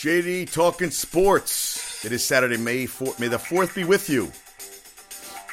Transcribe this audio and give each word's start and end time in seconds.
JD 0.00 0.50
talking 0.50 0.90
sports. 0.90 2.06
It 2.06 2.12
is 2.12 2.24
Saturday, 2.24 2.56
May 2.56 2.86
4th. 2.86 3.20
May 3.20 3.28
the 3.28 3.36
4th 3.36 3.74
be 3.74 3.84
with 3.84 4.08
you. 4.08 4.32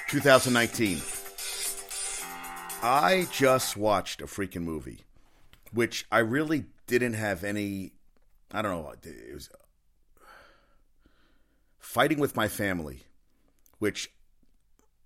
2019. 0.07 1.01
I 2.81 3.27
just 3.29 3.75
watched 3.75 4.21
a 4.21 4.25
freaking 4.25 4.63
movie, 4.63 5.01
which 5.73 6.05
I 6.09 6.19
really 6.19 6.63
didn't 6.85 7.15
have 7.15 7.43
any. 7.43 7.91
I 8.53 8.61
don't 8.61 8.71
know. 8.71 8.93
It 9.03 9.33
was 9.33 9.49
fighting 11.77 12.17
with 12.17 12.37
my 12.37 12.47
family, 12.47 13.03
which 13.79 14.09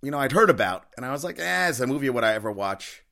you 0.02 0.12
know 0.12 0.20
I'd 0.20 0.30
heard 0.30 0.50
about, 0.50 0.86
and 0.96 1.04
I 1.04 1.10
was 1.10 1.24
like, 1.24 1.40
"Eh, 1.40 1.68
it's 1.68 1.80
a 1.80 1.88
movie 1.88 2.10
would 2.10 2.22
I 2.22 2.34
ever 2.34 2.52
watch?" 2.52 3.02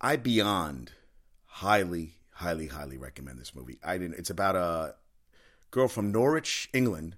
I 0.00 0.16
beyond 0.16 0.92
highly, 1.44 2.21
highly, 2.42 2.66
highly 2.66 2.98
recommend 2.98 3.38
this 3.38 3.54
movie. 3.54 3.78
I 3.84 3.98
didn't. 3.98 4.18
It's 4.18 4.30
about 4.30 4.56
a 4.56 4.94
girl 5.70 5.88
from 5.88 6.12
Norwich, 6.12 6.68
England. 6.72 7.16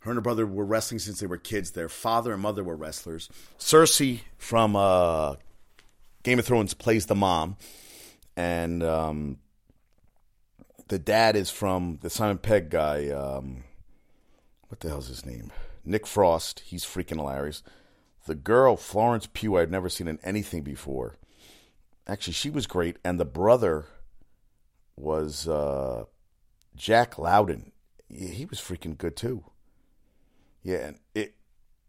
Her 0.00 0.12
and 0.12 0.18
her 0.18 0.22
brother 0.22 0.46
were 0.46 0.64
wrestling 0.64 1.00
since 1.00 1.18
they 1.18 1.26
were 1.26 1.38
kids. 1.38 1.72
Their 1.72 1.88
father 1.88 2.32
and 2.32 2.42
mother 2.42 2.62
were 2.62 2.76
wrestlers. 2.76 3.28
Cersei 3.58 4.20
from 4.36 4.76
uh, 4.76 5.36
Game 6.22 6.38
of 6.38 6.46
Thrones 6.46 6.74
plays 6.74 7.06
the 7.06 7.16
mom, 7.16 7.56
and 8.36 8.82
um, 8.84 9.38
the 10.86 10.98
dad 10.98 11.34
is 11.34 11.50
from 11.50 11.98
the 12.02 12.10
Simon 12.10 12.38
Pegg 12.38 12.70
guy. 12.70 13.08
Um, 13.08 13.64
what 14.68 14.80
the 14.80 14.88
hell's 14.88 15.08
his 15.08 15.26
name? 15.26 15.50
Nick 15.84 16.06
Frost. 16.06 16.60
He's 16.60 16.84
freaking 16.84 17.16
hilarious. 17.16 17.62
The 18.26 18.34
girl, 18.34 18.76
Florence 18.76 19.26
Pugh, 19.32 19.56
I've 19.56 19.70
never 19.70 19.88
seen 19.88 20.06
in 20.06 20.18
anything 20.22 20.62
before. 20.62 21.16
Actually, 22.06 22.34
she 22.34 22.50
was 22.50 22.66
great. 22.66 22.98
And 23.02 23.18
the 23.18 23.24
brother 23.24 23.86
was 24.98 25.48
uh, 25.48 26.04
Jack 26.76 27.18
Lowden. 27.18 27.72
Yeah, 28.08 28.28
he 28.30 28.46
was 28.46 28.60
freaking 28.60 28.96
good 28.96 29.16
too. 29.16 29.44
Yeah, 30.62 30.78
and 30.78 30.98
it. 31.14 31.34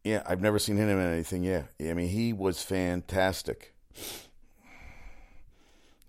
Yeah, 0.03 0.23
I've 0.25 0.41
never 0.41 0.59
seen 0.59 0.77
him 0.77 0.87
in 0.87 0.99
anything. 0.99 1.43
Yeah, 1.43 1.63
I 1.79 1.93
mean, 1.93 2.09
he 2.09 2.31
was 2.31 2.63
fantastic. 2.63 3.73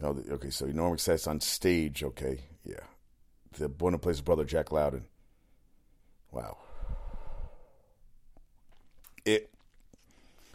Oh, 0.02 0.16
okay, 0.30 0.50
so 0.50 0.66
Norm 0.66 0.96
says 0.96 1.26
on 1.26 1.40
stage. 1.40 2.02
Okay, 2.02 2.40
yeah, 2.64 2.84
the 3.58 3.68
one 3.68 3.92
who 3.92 3.98
plays 3.98 4.16
his 4.16 4.22
brother, 4.22 4.44
Jack 4.44 4.72
Lowden. 4.72 5.06
Wow. 6.30 6.58
It, 9.24 9.50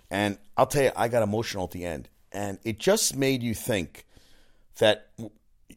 and 0.09 0.37
I'll 0.57 0.65
tell 0.65 0.83
you, 0.83 0.91
I 0.95 1.07
got 1.07 1.21
emotional 1.21 1.65
at 1.65 1.71
the 1.71 1.85
end, 1.85 2.09
and 2.31 2.57
it 2.63 2.79
just 2.79 3.15
made 3.15 3.43
you 3.43 3.53
think 3.53 4.05
that, 4.77 5.09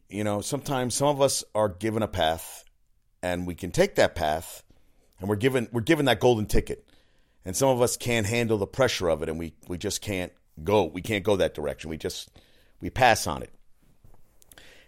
you 0.09 0.23
know, 0.23 0.41
sometimes 0.41 0.95
some 0.95 1.07
of 1.07 1.21
us 1.21 1.43
are 1.55 1.69
given 1.69 2.03
a 2.03 2.07
path, 2.07 2.65
and 3.21 3.45
we 3.47 3.55
can 3.55 3.71
take 3.71 3.95
that 3.95 4.15
path, 4.15 4.63
and 5.19 5.29
we're 5.29 5.35
given 5.35 5.67
we're 5.71 5.81
given 5.81 6.05
that 6.05 6.19
golden 6.19 6.45
ticket, 6.45 6.87
and 7.45 7.55
some 7.55 7.69
of 7.69 7.81
us 7.81 7.97
can't 7.97 8.27
handle 8.27 8.57
the 8.57 8.67
pressure 8.67 9.09
of 9.09 9.21
it, 9.23 9.29
and 9.29 9.39
we 9.39 9.53
we 9.67 9.77
just 9.77 10.01
can't 10.01 10.31
go. 10.63 10.85
We 10.85 11.01
can't 11.01 11.23
go 11.23 11.35
that 11.37 11.53
direction. 11.53 11.89
We 11.89 11.97
just 11.97 12.29
we 12.81 12.89
pass 12.89 13.27
on 13.27 13.43
it. 13.43 13.53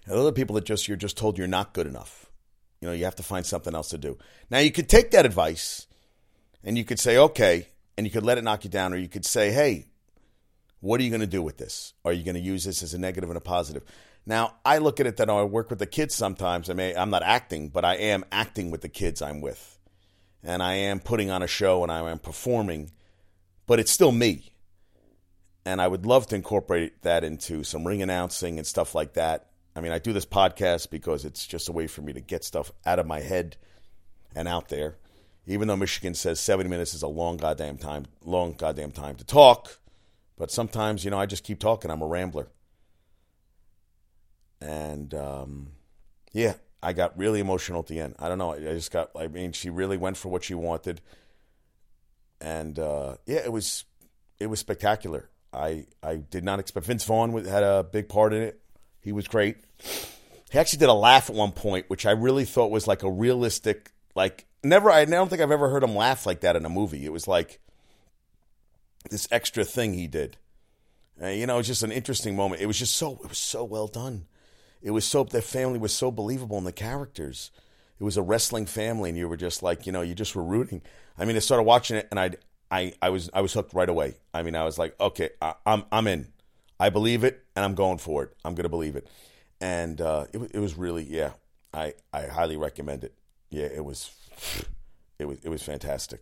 And 0.05 0.15
other 0.15 0.31
people 0.31 0.55
that 0.55 0.65
just 0.65 0.87
you're 0.87 0.97
just 0.97 1.17
told 1.17 1.37
you're 1.37 1.47
not 1.47 1.73
good 1.73 1.87
enough. 1.87 2.31
You 2.81 2.87
know, 2.87 2.93
you 2.93 3.05
have 3.05 3.15
to 3.17 3.23
find 3.23 3.45
something 3.45 3.75
else 3.75 3.89
to 3.89 3.97
do. 3.97 4.17
Now 4.49 4.59
you 4.59 4.71
could 4.71 4.89
take 4.89 5.11
that 5.11 5.25
advice 5.25 5.85
and 6.63 6.77
you 6.77 6.83
could 6.83 6.99
say, 6.99 7.17
okay, 7.17 7.67
and 7.97 8.05
you 8.05 8.11
could 8.11 8.23
let 8.23 8.37
it 8.37 8.43
knock 8.43 8.63
you 8.63 8.69
down, 8.69 8.93
or 8.93 8.97
you 8.97 9.07
could 9.07 9.25
say, 9.25 9.51
hey, 9.51 9.85
what 10.79 10.99
are 10.99 11.03
you 11.03 11.09
going 11.09 11.21
to 11.21 11.27
do 11.27 11.41
with 11.41 11.57
this? 11.57 11.93
Are 12.03 12.13
you 12.13 12.23
going 12.23 12.35
to 12.35 12.41
use 12.41 12.63
this 12.63 12.81
as 12.81 12.93
a 12.93 12.99
negative 12.99 13.29
and 13.29 13.37
a 13.37 13.41
positive? 13.41 13.83
Now, 14.25 14.55
I 14.63 14.77
look 14.77 14.99
at 14.99 15.07
it 15.07 15.17
that 15.17 15.29
I 15.29 15.43
work 15.43 15.69
with 15.69 15.79
the 15.79 15.87
kids 15.87 16.13
sometimes. 16.13 16.69
I 16.69 16.73
mean, 16.73 16.95
I'm 16.95 17.09
not 17.09 17.23
acting, 17.23 17.69
but 17.69 17.83
I 17.83 17.95
am 17.95 18.23
acting 18.31 18.69
with 18.69 18.81
the 18.81 18.89
kids 18.89 19.21
I'm 19.21 19.41
with. 19.41 19.79
And 20.43 20.61
I 20.61 20.73
am 20.73 20.99
putting 20.99 21.29
on 21.29 21.43
a 21.43 21.47
show 21.47 21.83
and 21.83 21.91
I 21.91 22.09
am 22.09 22.19
performing, 22.19 22.91
but 23.67 23.79
it's 23.79 23.91
still 23.91 24.11
me. 24.11 24.53
And 25.65 25.81
I 25.81 25.87
would 25.87 26.05
love 26.05 26.27
to 26.27 26.35
incorporate 26.35 27.01
that 27.03 27.23
into 27.23 27.63
some 27.63 27.85
ring 27.85 28.01
announcing 28.01 28.57
and 28.57 28.65
stuff 28.65 28.95
like 28.95 29.13
that. 29.13 29.47
I 29.75 29.81
mean, 29.81 29.91
I 29.91 29.99
do 29.99 30.13
this 30.13 30.25
podcast 30.25 30.89
because 30.89 31.23
it's 31.25 31.45
just 31.45 31.69
a 31.69 31.71
way 31.71 31.87
for 31.87 32.01
me 32.01 32.13
to 32.13 32.21
get 32.21 32.43
stuff 32.43 32.71
out 32.85 32.99
of 32.99 33.07
my 33.07 33.19
head 33.19 33.57
and 34.35 34.47
out 34.47 34.69
there. 34.69 34.97
Even 35.45 35.67
though 35.67 35.77
Michigan 35.77 36.13
says 36.13 36.39
70 36.39 36.69
minutes 36.69 36.93
is 36.93 37.03
a 37.03 37.07
long 37.07 37.37
goddamn 37.37 37.77
time, 37.77 38.05
long 38.23 38.53
goddamn 38.53 38.91
time 38.91 39.15
to 39.15 39.23
talk, 39.23 39.79
but 40.37 40.51
sometimes, 40.51 41.05
you 41.05 41.11
know, 41.11 41.19
I 41.19 41.25
just 41.25 41.43
keep 41.43 41.59
talking. 41.59 41.91
I'm 41.91 42.01
a 42.01 42.07
rambler. 42.07 42.47
And 44.61 45.13
um, 45.13 45.69
yeah, 46.31 46.53
I 46.83 46.93
got 46.93 47.17
really 47.17 47.39
emotional 47.39 47.79
at 47.79 47.87
the 47.87 47.99
end. 47.99 48.15
I 48.19 48.29
don't 48.29 48.37
know. 48.37 48.53
I 48.53 48.59
just 48.59 48.91
got, 48.91 49.11
I 49.15 49.27
mean, 49.27 49.51
she 49.51 49.69
really 49.69 49.97
went 49.97 50.17
for 50.17 50.29
what 50.29 50.43
she 50.43 50.53
wanted. 50.53 51.01
And 52.39 52.77
uh, 52.77 53.17
yeah, 53.25 53.39
it 53.39 53.51
was, 53.51 53.85
it 54.39 54.47
was 54.47 54.59
spectacular. 54.59 55.29
I, 55.53 55.85
I 56.01 56.15
did 56.15 56.43
not 56.43 56.59
expect 56.59 56.85
Vince 56.85 57.03
Vaughn 57.03 57.31
had 57.45 57.63
a 57.63 57.83
big 57.83 58.07
part 58.07 58.33
in 58.33 58.41
it. 58.41 58.61
He 59.01 59.11
was 59.11 59.27
great. 59.27 59.57
He 60.51 60.59
actually 60.59 60.79
did 60.79 60.89
a 60.89 60.93
laugh 60.93 61.29
at 61.29 61.35
one 61.35 61.51
point, 61.51 61.89
which 61.89 62.05
I 62.05 62.11
really 62.11 62.45
thought 62.45 62.71
was 62.71 62.87
like 62.87 63.03
a 63.03 63.11
realistic, 63.11 63.91
like 64.15 64.45
never. 64.63 64.91
I 64.91 65.05
don't 65.05 65.29
think 65.29 65.41
I've 65.41 65.51
ever 65.51 65.69
heard 65.69 65.83
him 65.83 65.95
laugh 65.95 66.25
like 66.25 66.41
that 66.41 66.55
in 66.55 66.65
a 66.65 66.69
movie. 66.69 67.05
It 67.05 67.11
was 67.11 67.27
like 67.27 67.59
this 69.09 69.27
extra 69.31 69.63
thing 69.63 69.93
he 69.93 70.07
did. 70.07 70.37
Uh, 71.21 71.27
you 71.27 71.45
know, 71.47 71.59
it's 71.59 71.67
just 71.67 71.83
an 71.83 71.91
interesting 71.91 72.35
moment. 72.35 72.61
It 72.61 72.65
was 72.65 72.77
just 72.77 72.95
so. 72.95 73.19
It 73.23 73.29
was 73.29 73.37
so 73.37 73.63
well 73.63 73.87
done. 73.87 74.25
It 74.81 74.91
was 74.91 75.05
so. 75.05 75.23
Their 75.23 75.41
family 75.41 75.79
was 75.79 75.93
so 75.93 76.11
believable 76.11 76.57
in 76.57 76.63
the 76.63 76.71
characters. 76.71 77.51
It 77.99 78.03
was 78.03 78.17
a 78.17 78.21
wrestling 78.23 78.65
family, 78.65 79.09
and 79.09 79.17
you 79.17 79.29
were 79.29 79.37
just 79.37 79.61
like, 79.61 79.85
you 79.85 79.91
know, 79.91 80.01
you 80.01 80.15
just 80.15 80.35
were 80.35 80.43
rooting. 80.43 80.81
I 81.19 81.25
mean, 81.25 81.35
I 81.35 81.39
started 81.39 81.63
watching 81.63 81.97
it, 81.97 82.07
and 82.09 82.19
I, 82.19 82.31
I, 82.71 82.93
I 82.99 83.09
was, 83.09 83.29
I 83.31 83.41
was 83.41 83.53
hooked 83.53 83.75
right 83.75 83.87
away. 83.87 84.15
I 84.33 84.41
mean, 84.41 84.55
I 84.55 84.63
was 84.63 84.79
like, 84.79 84.99
okay, 84.99 85.29
I, 85.39 85.53
I'm, 85.67 85.83
I'm 85.91 86.07
in. 86.07 86.29
I 86.79 86.89
believe 86.89 87.23
it, 87.23 87.43
and 87.55 87.63
I'm 87.63 87.75
going 87.75 87.99
for 87.99 88.23
it. 88.23 88.33
I'm 88.43 88.55
to 88.55 88.69
believe 88.69 88.95
it, 88.95 89.07
and 89.59 90.01
uh, 90.01 90.25
it, 90.33 90.51
it 90.55 90.59
was 90.59 90.75
really, 90.75 91.03
yeah, 91.03 91.33
I, 91.75 91.93
I 92.11 92.23
highly 92.23 92.57
recommend 92.57 93.03
it. 93.03 93.13
Yeah, 93.51 93.65
it 93.65 93.85
was, 93.85 94.11
it 95.19 95.27
was, 95.27 95.37
it 95.43 95.49
was 95.49 95.61
fantastic. 95.61 96.21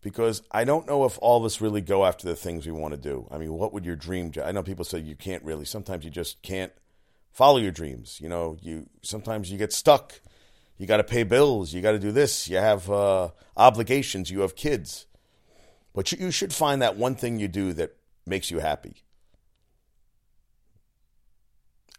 Because 0.00 0.40
I 0.50 0.64
don't 0.64 0.86
know 0.86 1.04
if 1.04 1.18
all 1.20 1.36
of 1.36 1.44
us 1.44 1.60
really 1.60 1.82
go 1.82 2.06
after 2.06 2.26
the 2.26 2.34
things 2.34 2.64
we 2.64 2.72
want 2.72 2.94
to 2.94 3.00
do. 3.00 3.28
I 3.30 3.36
mean, 3.36 3.52
what 3.52 3.74
would 3.74 3.84
your 3.84 3.96
dream? 3.96 4.32
I 4.42 4.50
know 4.50 4.62
people 4.62 4.86
say 4.86 4.98
you 4.98 5.14
can't 5.14 5.44
really. 5.44 5.66
Sometimes 5.66 6.06
you 6.06 6.10
just 6.10 6.40
can't 6.40 6.72
follow 7.32 7.58
your 7.58 7.72
dreams. 7.72 8.18
You 8.20 8.28
know, 8.28 8.56
you 8.60 8.86
sometimes 9.02 9.50
you 9.50 9.58
get 9.58 9.72
stuck. 9.72 10.20
You 10.78 10.86
got 10.86 10.96
to 10.96 11.04
pay 11.04 11.24
bills. 11.24 11.74
You 11.74 11.82
got 11.82 11.92
to 11.92 11.98
do 11.98 12.12
this. 12.12 12.48
You 12.48 12.56
have 12.56 12.90
uh, 12.90 13.30
obligations. 13.56 14.30
You 14.30 14.40
have 14.40 14.56
kids. 14.56 15.06
But 15.94 16.12
you, 16.12 16.18
you 16.26 16.30
should 16.30 16.52
find 16.54 16.80
that 16.82 16.96
one 16.96 17.14
thing 17.14 17.38
you 17.38 17.48
do 17.48 17.72
that 17.74 17.96
makes 18.26 18.50
you 18.50 18.60
happy 18.60 19.02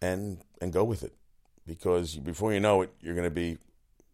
and 0.00 0.38
and 0.60 0.72
go 0.72 0.82
with 0.82 1.02
it 1.02 1.14
because 1.66 2.16
before 2.16 2.52
you 2.52 2.60
know 2.60 2.82
it, 2.82 2.92
you're 3.00 3.14
going 3.14 3.28
to 3.28 3.30
be 3.30 3.58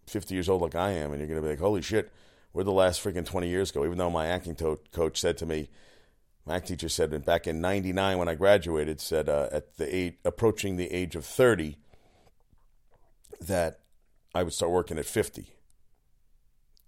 50 0.06 0.34
years 0.34 0.48
old 0.48 0.62
like 0.62 0.74
I 0.74 0.90
am, 0.92 1.12
and 1.12 1.20
you're 1.20 1.28
going 1.28 1.40
to 1.40 1.42
be 1.42 1.50
like, 1.50 1.58
holy 1.58 1.82
shit, 1.82 2.12
where 2.52 2.64
the 2.64 2.72
last 2.72 3.02
freaking 3.02 3.24
20 3.26 3.48
years 3.48 3.70
go? 3.70 3.84
Even 3.84 3.98
though 3.98 4.10
my 4.10 4.26
acting 4.26 4.54
to- 4.56 4.80
coach 4.92 5.20
said 5.20 5.38
to 5.38 5.46
me, 5.46 5.68
my 6.48 6.56
acting 6.56 6.76
teacher 6.76 6.88
said 6.88 7.24
back 7.24 7.46
in 7.46 7.60
'99 7.60 8.18
when 8.18 8.28
I 8.28 8.34
graduated, 8.34 9.00
said 9.00 9.28
uh, 9.28 9.48
at 9.52 9.76
the 9.76 9.94
age 9.94 10.14
approaching 10.24 10.76
the 10.76 10.90
age 10.90 11.14
of 11.14 11.24
30 11.24 11.76
that 13.40 13.80
I 14.34 14.42
would 14.42 14.52
start 14.52 14.72
working 14.72 14.98
at 14.98 15.04
50. 15.04 15.52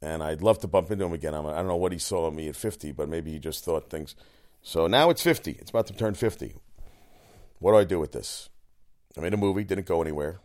And 0.03 0.23
I'd 0.23 0.41
love 0.41 0.59
to 0.61 0.69
bump 0.69 0.91
into 0.91 1.05
him 1.05 1.13
again. 1.13 1.35
I'm, 1.35 1.47
I 1.47 1.57
don't 1.57 1.69
know 1.69 1.77
what 1.77 1.93
he 1.93 1.99
saw 1.99 2.29
in 2.29 2.37
me 2.37 2.49
at 2.49 2.57
50, 2.57 2.93
but 2.93 3.09
maybe 3.09 3.33
he 3.33 3.39
just 3.39 3.65
thought 3.65 3.91
things. 3.91 4.15
So 4.63 4.87
now 4.87 5.11
it's 5.11 5.23
50. 5.23 5.53
It's 5.53 5.71
about 5.71 5.87
to 5.89 5.93
turn 5.93 6.15
50. 6.15 6.55
What 7.59 7.73
do 7.73 7.79
I 7.79 7.85
do 7.85 8.01
with 8.01 8.13
this? 8.13 8.49
I 9.17 9.21
made 9.21 9.35
a 9.35 9.37
movie, 9.37 9.65
didn't 9.65 9.87
go 9.87 10.01
anywhere. 10.01 10.41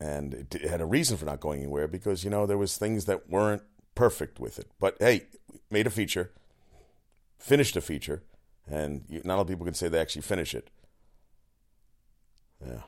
And 0.00 0.34
it 0.34 0.68
had 0.68 0.80
a 0.80 0.86
reason 0.86 1.16
for 1.16 1.26
not 1.26 1.40
going 1.40 1.60
anywhere 1.60 1.86
because, 1.86 2.24
you 2.24 2.30
know, 2.30 2.46
there 2.46 2.58
was 2.58 2.76
things 2.76 3.04
that 3.04 3.28
weren't 3.30 3.62
perfect 3.94 4.40
with 4.40 4.58
it. 4.58 4.68
But 4.80 4.96
hey, 4.98 5.26
made 5.70 5.86
a 5.86 5.90
feature, 5.90 6.32
finished 7.38 7.76
a 7.76 7.80
feature, 7.80 8.22
and 8.70 9.04
not 9.24 9.34
a 9.34 9.36
lot 9.36 9.42
of 9.42 9.48
people 9.48 9.64
can 9.64 9.74
say 9.74 9.88
they 9.88 10.00
actually 10.00 10.22
finish 10.22 10.54
it. 10.54 10.70
Yeah. 12.64 12.82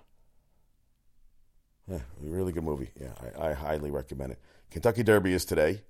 Yeah, 1.88 2.00
really 2.20 2.52
good 2.52 2.64
movie. 2.64 2.90
Yeah, 3.00 3.12
I, 3.38 3.48
I 3.48 3.52
highly 3.52 3.90
recommend 3.90 4.32
it. 4.32 4.38
Kentucky 4.70 5.02
Derby 5.02 5.32
is 5.32 5.44
today. 5.44 5.82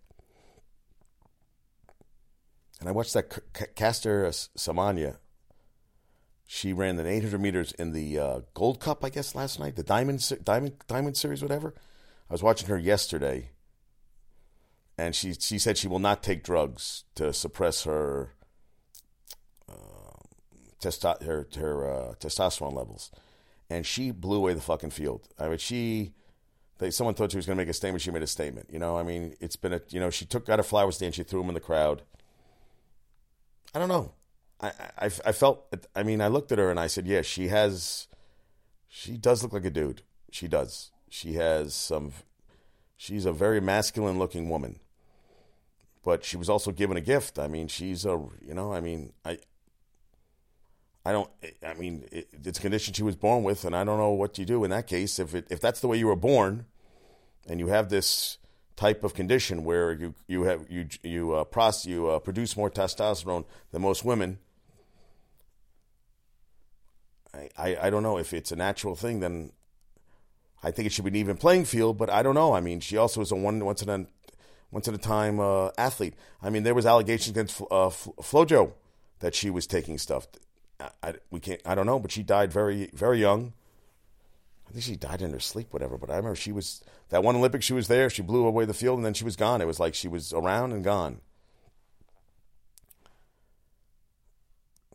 And 2.81 2.89
I 2.89 2.93
watched 2.93 3.13
that 3.13 3.41
C- 3.55 3.67
Caster 3.75 4.25
Semenya 4.27 5.17
she 6.53 6.73
ran 6.73 6.97
the 6.97 7.07
800 7.07 7.41
meters 7.41 7.71
in 7.71 7.93
the 7.93 8.19
uh, 8.19 8.41
Gold 8.55 8.81
Cup, 8.81 9.05
I 9.05 9.09
guess, 9.09 9.37
last 9.37 9.61
night, 9.61 9.77
the 9.77 9.85
Diamond 9.85 10.29
Diamond 10.43 10.75
Diamond 10.89 11.17
Series, 11.17 11.43
whatever. 11.43 11.75
I 12.29 12.35
was 12.35 12.43
watching 12.43 12.67
her 12.67 12.77
yesterday, 12.77 13.51
and 14.99 15.15
she 15.15 15.35
she 15.35 15.61
said 15.61 15.79
she 15.79 15.87
will 15.87 16.01
not 16.01 16.25
take 16.25 16.43
drugs 16.43 17.05
to 17.15 17.33
suppress 17.33 17.85
her 17.85 18.35
testo- 20.81 21.23
her 21.23 21.47
her 21.57 21.91
uh, 21.93 22.15
testosterone 22.21 22.75
levels. 22.75 23.11
and 23.71 23.87
she 23.87 24.11
blew 24.11 24.39
away 24.39 24.53
the 24.55 24.61
fucking 24.61 24.91
field. 24.91 25.29
I 25.39 25.49
mean, 25.49 25.59
she. 25.59 26.13
They, 26.79 26.91
someone 26.91 27.15
thought 27.15 27.31
she 27.31 27.37
was 27.37 27.47
going 27.47 27.57
to 27.59 27.63
make 27.63 27.71
a 27.71 27.75
statement. 27.75 28.03
She 28.03 28.11
made 28.11 28.23
a 28.23 28.27
statement. 28.27 28.69
You 28.73 28.79
know, 28.79 28.97
I 28.99 29.03
mean, 29.03 29.35
it's 29.41 29.57
been 29.57 29.73
a. 29.73 29.81
You 29.91 30.01
know, 30.01 30.11
she 30.11 30.25
took 30.25 30.49
out 30.49 30.61
a 30.61 30.63
flower 30.65 30.91
stand. 30.93 31.15
She 31.15 31.23
threw 31.23 31.41
them 31.41 31.49
in 31.51 31.55
the 31.55 31.61
crowd. 31.61 32.03
I 33.75 33.79
don't 33.79 33.89
know. 33.89 34.13
I, 34.61 34.73
I, 34.99 35.05
I 35.27 35.33
felt. 35.33 35.75
I 35.95 36.03
mean, 36.03 36.21
I 36.21 36.29
looked 36.29 36.53
at 36.53 36.59
her 36.59 36.71
and 36.71 36.81
I 36.81 36.89
said, 36.89 37.07
"Yeah, 37.07 37.23
she 37.23 37.49
has. 37.49 38.09
She 38.89 39.17
does 39.17 39.43
look 39.43 39.53
like 39.53 39.65
a 39.65 39.71
dude. 39.71 40.03
She 40.33 40.49
does. 40.49 40.91
She 41.09 41.35
has 41.35 41.75
some. 41.75 42.13
She's 42.97 43.25
a 43.25 43.33
very 43.33 43.61
masculine 43.61 44.19
looking 44.19 44.49
woman." 44.49 44.81
But 46.03 46.25
she 46.25 46.39
was 46.39 46.49
also 46.49 46.73
given 46.73 46.97
a 46.97 47.03
gift. 47.03 47.39
I 47.39 47.47
mean, 47.47 47.69
she's 47.69 48.05
a. 48.07 48.19
You 48.41 48.55
know, 48.55 48.73
I 48.73 48.81
mean, 48.81 49.13
I. 49.25 49.39
I 51.05 51.13
don't. 51.13 51.31
I 51.67 51.75
mean, 51.75 52.07
it, 52.13 52.29
it's 52.45 52.59
a 52.59 52.63
condition 52.63 52.93
she 52.93 53.03
was 53.03 53.17
born 53.17 53.43
with, 53.43 53.65
and 53.65 53.75
I 53.75 53.85
don't 53.85 53.99
know 53.99 54.11
what 54.11 54.39
you 54.39 54.45
do 54.45 54.65
in 54.65 54.71
that 54.71 54.87
case. 54.87 55.19
If 55.19 55.35
it, 55.35 55.47
if 55.51 55.61
that's 55.61 55.81
the 55.81 55.89
way 55.89 55.97
you 55.97 56.07
were 56.07 56.17
born, 56.17 56.67
and 57.49 57.59
you 57.59 57.69
have 57.69 57.89
this 57.89 58.39
type 58.77 59.03
of 59.05 59.15
condition 59.15 59.65
where 59.65 59.93
you 59.93 60.15
you 60.27 60.43
have 60.45 60.67
you 60.71 60.89
you 61.03 61.33
uh, 61.35 61.73
you 61.85 62.09
uh, 62.09 62.19
produce 62.19 62.57
more 62.57 62.71
testosterone 62.71 63.45
than 63.73 63.83
most 63.83 64.05
women. 64.05 64.39
I, 67.33 67.49
I, 67.57 67.77
I 67.83 67.91
don't 67.91 68.03
know 68.03 68.19
if 68.19 68.35
it's 68.35 68.53
a 68.53 68.57
natural 68.57 68.97
thing. 68.97 69.21
Then 69.21 69.53
I 70.63 70.71
think 70.71 70.87
it 70.87 70.93
should 70.93 71.05
be 71.05 71.11
an 71.11 71.17
even 71.17 71.37
playing 71.37 71.65
field. 71.65 71.97
But 71.97 72.11
I 72.11 72.23
don't 72.23 72.35
know. 72.35 72.53
I 72.53 72.61
mean, 72.61 72.81
she 72.81 72.99
also 72.99 73.23
is 73.23 73.33
a 73.33 73.37
one 73.37 73.65
once 73.65 73.83
in 73.83 73.89
a 73.89 74.07
once 74.71 74.87
in 74.87 74.95
a 74.95 74.99
time 74.99 75.41
uh, 75.41 75.71
athlete. 75.79 76.15
I 76.43 76.51
mean, 76.51 76.63
there 76.63 76.75
was 76.75 76.85
allegations 76.85 77.31
against 77.31 77.61
uh, 77.63 77.89
Flojo 77.89 78.73
that 79.21 79.35
she 79.35 79.49
was 79.49 79.67
taking 79.67 79.97
stuff. 79.97 80.27
I, 81.03 81.15
we 81.31 81.41
can't. 81.41 81.61
I 81.65 81.75
don't 81.75 81.87
know, 81.87 81.99
but 81.99 82.11
she 82.11 82.23
died 82.23 82.53
very 82.53 82.91
very 82.93 83.21
young. 83.21 83.53
I 84.69 84.73
think 84.73 84.85
she 84.85 84.97
died 84.97 85.21
in 85.21 85.33
her 85.33 85.41
sleep, 85.41 85.73
whatever. 85.73 85.99
But 85.99 86.11
I 86.11 86.17
remember 86.17 86.37
she 86.37 86.53
was 86.53 86.83
that 87.09 87.25
one 87.25 87.37
Olympic. 87.37 87.63
She 87.63 87.73
was 87.73 87.89
there. 87.89 88.09
She 88.09 88.23
blew 88.23 88.47
away 88.47 88.65
the 88.65 88.75
field, 88.75 88.99
and 88.99 89.05
then 89.05 89.15
she 89.15 89.25
was 89.25 89.37
gone. 89.37 89.61
It 89.61 89.67
was 89.67 89.81
like 89.81 89.95
she 89.95 90.09
was 90.09 90.33
around 90.33 90.73
and 90.73 90.85
gone. 90.85 91.21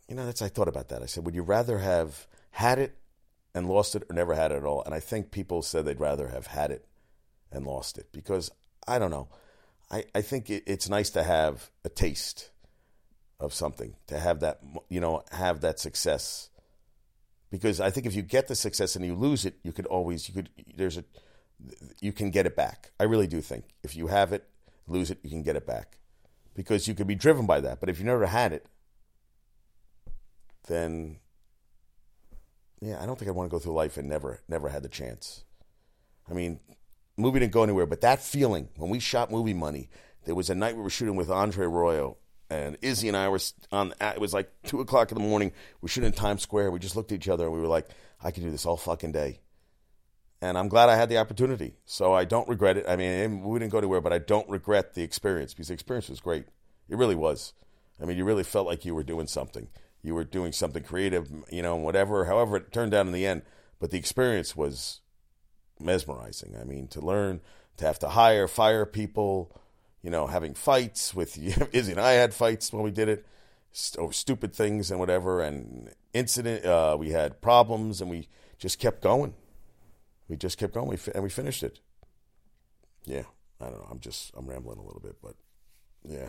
You 0.08 0.14
know, 0.14 0.24
that's 0.24 0.42
I 0.42 0.48
thought 0.48 0.68
about 0.68 0.88
that. 0.88 1.02
I 1.02 1.06
said, 1.06 1.26
would 1.26 1.34
you 1.34 1.42
rather 1.42 1.78
have 1.78 2.26
had 2.52 2.78
it 2.78 2.96
and 3.54 3.68
lost 3.68 3.94
it, 3.96 4.04
or 4.08 4.14
never 4.14 4.34
had 4.34 4.52
it 4.52 4.56
at 4.56 4.64
all? 4.64 4.82
And 4.84 4.94
I 4.94 5.00
think 5.00 5.30
people 5.30 5.62
said 5.62 5.84
they'd 5.84 6.00
rather 6.00 6.28
have 6.28 6.46
had 6.46 6.70
it 6.70 6.86
and 7.52 7.66
lost 7.66 7.98
it 7.98 8.06
because 8.12 8.50
I 8.86 8.98
don't 8.98 9.10
know. 9.10 9.28
I 9.90 10.04
I 10.14 10.22
think 10.22 10.48
it, 10.48 10.62
it's 10.66 10.88
nice 10.88 11.10
to 11.10 11.22
have 11.22 11.70
a 11.84 11.88
taste 11.88 12.50
of 13.38 13.52
something 13.52 13.96
to 14.06 14.18
have 14.18 14.40
that 14.40 14.60
you 14.88 15.00
know 15.00 15.22
have 15.32 15.60
that 15.60 15.78
success 15.78 16.48
because 17.50 17.80
I 17.80 17.90
think 17.90 18.06
if 18.06 18.14
you 18.14 18.22
get 18.22 18.48
the 18.48 18.54
success 18.54 18.96
and 18.96 19.04
you 19.04 19.14
lose 19.14 19.44
it, 19.44 19.54
you 19.62 19.72
could 19.72 19.86
always 19.86 20.28
you 20.28 20.34
could 20.34 20.50
there's 20.76 20.96
a 20.96 21.04
you 22.00 22.12
can 22.12 22.30
get 22.30 22.46
it 22.46 22.56
back. 22.56 22.92
I 22.98 23.04
really 23.04 23.26
do 23.26 23.40
think 23.40 23.64
if 23.82 23.96
you 23.96 24.08
have 24.08 24.32
it, 24.32 24.48
lose 24.86 25.10
it, 25.10 25.18
you 25.22 25.30
can 25.30 25.42
get 25.42 25.56
it 25.56 25.66
back 25.66 25.98
because 26.54 26.88
you 26.88 26.94
could 26.94 27.06
be 27.06 27.14
driven 27.14 27.46
by 27.46 27.60
that. 27.60 27.80
But 27.80 27.88
if 27.88 27.98
you 27.98 28.04
never 28.04 28.26
had 28.26 28.52
it, 28.52 28.66
then 30.66 31.18
yeah, 32.80 33.02
I 33.02 33.06
don't 33.06 33.18
think 33.18 33.30
I'd 33.30 33.36
want 33.36 33.48
to 33.48 33.54
go 33.54 33.58
through 33.58 33.74
life 33.74 33.96
and 33.96 34.08
never 34.08 34.40
never 34.48 34.68
had 34.68 34.82
the 34.82 34.88
chance. 34.88 35.44
I 36.28 36.34
mean, 36.34 36.58
movie 37.16 37.38
didn't 37.38 37.52
go 37.52 37.62
anywhere, 37.62 37.86
but 37.86 38.00
that 38.00 38.20
feeling 38.20 38.68
when 38.76 38.90
we 38.90 38.98
shot 38.98 39.30
movie 39.30 39.54
money, 39.54 39.88
there 40.24 40.34
was 40.34 40.50
a 40.50 40.54
night 40.54 40.76
we 40.76 40.82
were 40.82 40.90
shooting 40.90 41.16
with 41.16 41.30
Andre 41.30 41.66
Arroyo 41.66 42.16
and 42.50 42.76
Izzy 42.82 43.08
and 43.08 43.16
I 43.16 43.28
were 43.28 43.40
on. 43.72 43.94
It 44.00 44.20
was 44.20 44.34
like 44.34 44.50
two 44.64 44.80
o'clock 44.80 45.10
in 45.10 45.18
the 45.18 45.24
morning. 45.24 45.52
We're 45.80 45.88
shooting 45.88 46.08
in 46.08 46.12
Times 46.12 46.42
Square. 46.42 46.70
We 46.70 46.78
just 46.78 46.96
looked 46.96 47.12
at 47.12 47.16
each 47.16 47.28
other 47.28 47.44
and 47.44 47.54
we 47.54 47.60
were 47.60 47.66
like, 47.66 47.88
"I 48.22 48.30
could 48.30 48.42
do 48.42 48.50
this 48.50 48.66
all 48.66 48.76
fucking 48.76 49.12
day." 49.12 49.40
And 50.40 50.58
I'm 50.58 50.68
glad 50.68 50.88
I 50.88 50.96
had 50.96 51.08
the 51.08 51.18
opportunity. 51.18 51.76
So 51.86 52.12
I 52.12 52.24
don't 52.24 52.48
regret 52.48 52.76
it. 52.76 52.84
I 52.88 52.96
mean, 52.96 53.42
we 53.42 53.58
didn't 53.58 53.72
go 53.72 53.78
anywhere, 53.78 54.00
but 54.00 54.12
I 54.12 54.18
don't 54.18 54.48
regret 54.48 54.94
the 54.94 55.02
experience 55.02 55.54
because 55.54 55.68
the 55.68 55.74
experience 55.74 56.08
was 56.08 56.20
great. 56.20 56.44
It 56.88 56.96
really 56.96 57.14
was. 57.14 57.54
I 58.00 58.04
mean, 58.04 58.18
you 58.18 58.24
really 58.24 58.44
felt 58.44 58.66
like 58.66 58.84
you 58.84 58.94
were 58.94 59.02
doing 59.02 59.26
something. 59.26 59.68
You 60.02 60.14
were 60.14 60.24
doing 60.24 60.52
something 60.52 60.82
creative, 60.82 61.30
you 61.50 61.62
know, 61.62 61.76
whatever, 61.76 62.26
however 62.26 62.58
it 62.58 62.70
turned 62.70 62.94
out 62.94 63.06
in 63.06 63.12
the 63.12 63.26
end. 63.26 63.42
But 63.80 63.90
the 63.90 63.98
experience 63.98 64.54
was 64.54 65.00
mesmerizing. 65.80 66.56
I 66.60 66.64
mean, 66.64 66.86
to 66.88 67.00
learn 67.00 67.40
to 67.78 67.84
have 67.84 67.98
to 68.00 68.10
hire, 68.10 68.46
fire 68.46 68.86
people 68.86 69.58
you 70.06 70.12
know, 70.12 70.28
having 70.28 70.54
fights 70.54 71.16
with 71.16 71.36
Izzy 71.74 71.90
and 71.90 72.00
I 72.00 72.12
had 72.12 72.32
fights 72.32 72.72
when 72.72 72.84
we 72.84 72.92
did 72.92 73.08
it 73.08 73.26
over 73.98 74.12
stupid 74.12 74.54
things 74.54 74.92
and 74.92 75.00
whatever, 75.00 75.42
and 75.42 75.90
incident. 76.14 76.64
Uh, 76.64 76.96
we 76.96 77.10
had 77.10 77.40
problems, 77.40 78.00
and 78.00 78.08
we 78.08 78.28
just 78.56 78.78
kept 78.78 79.02
going. 79.02 79.34
We 80.28 80.36
just 80.36 80.58
kept 80.58 80.74
going, 80.74 80.88
we 80.88 80.96
fi- 80.96 81.10
and 81.12 81.24
we 81.24 81.28
finished 81.28 81.64
it. 81.64 81.80
Yeah, 83.04 83.24
I 83.60 83.64
don't 83.64 83.80
know. 83.80 83.88
I'm 83.90 83.98
just 83.98 84.30
I'm 84.36 84.46
rambling 84.46 84.78
a 84.78 84.84
little 84.84 85.00
bit, 85.00 85.16
but 85.20 85.34
yeah, 86.08 86.28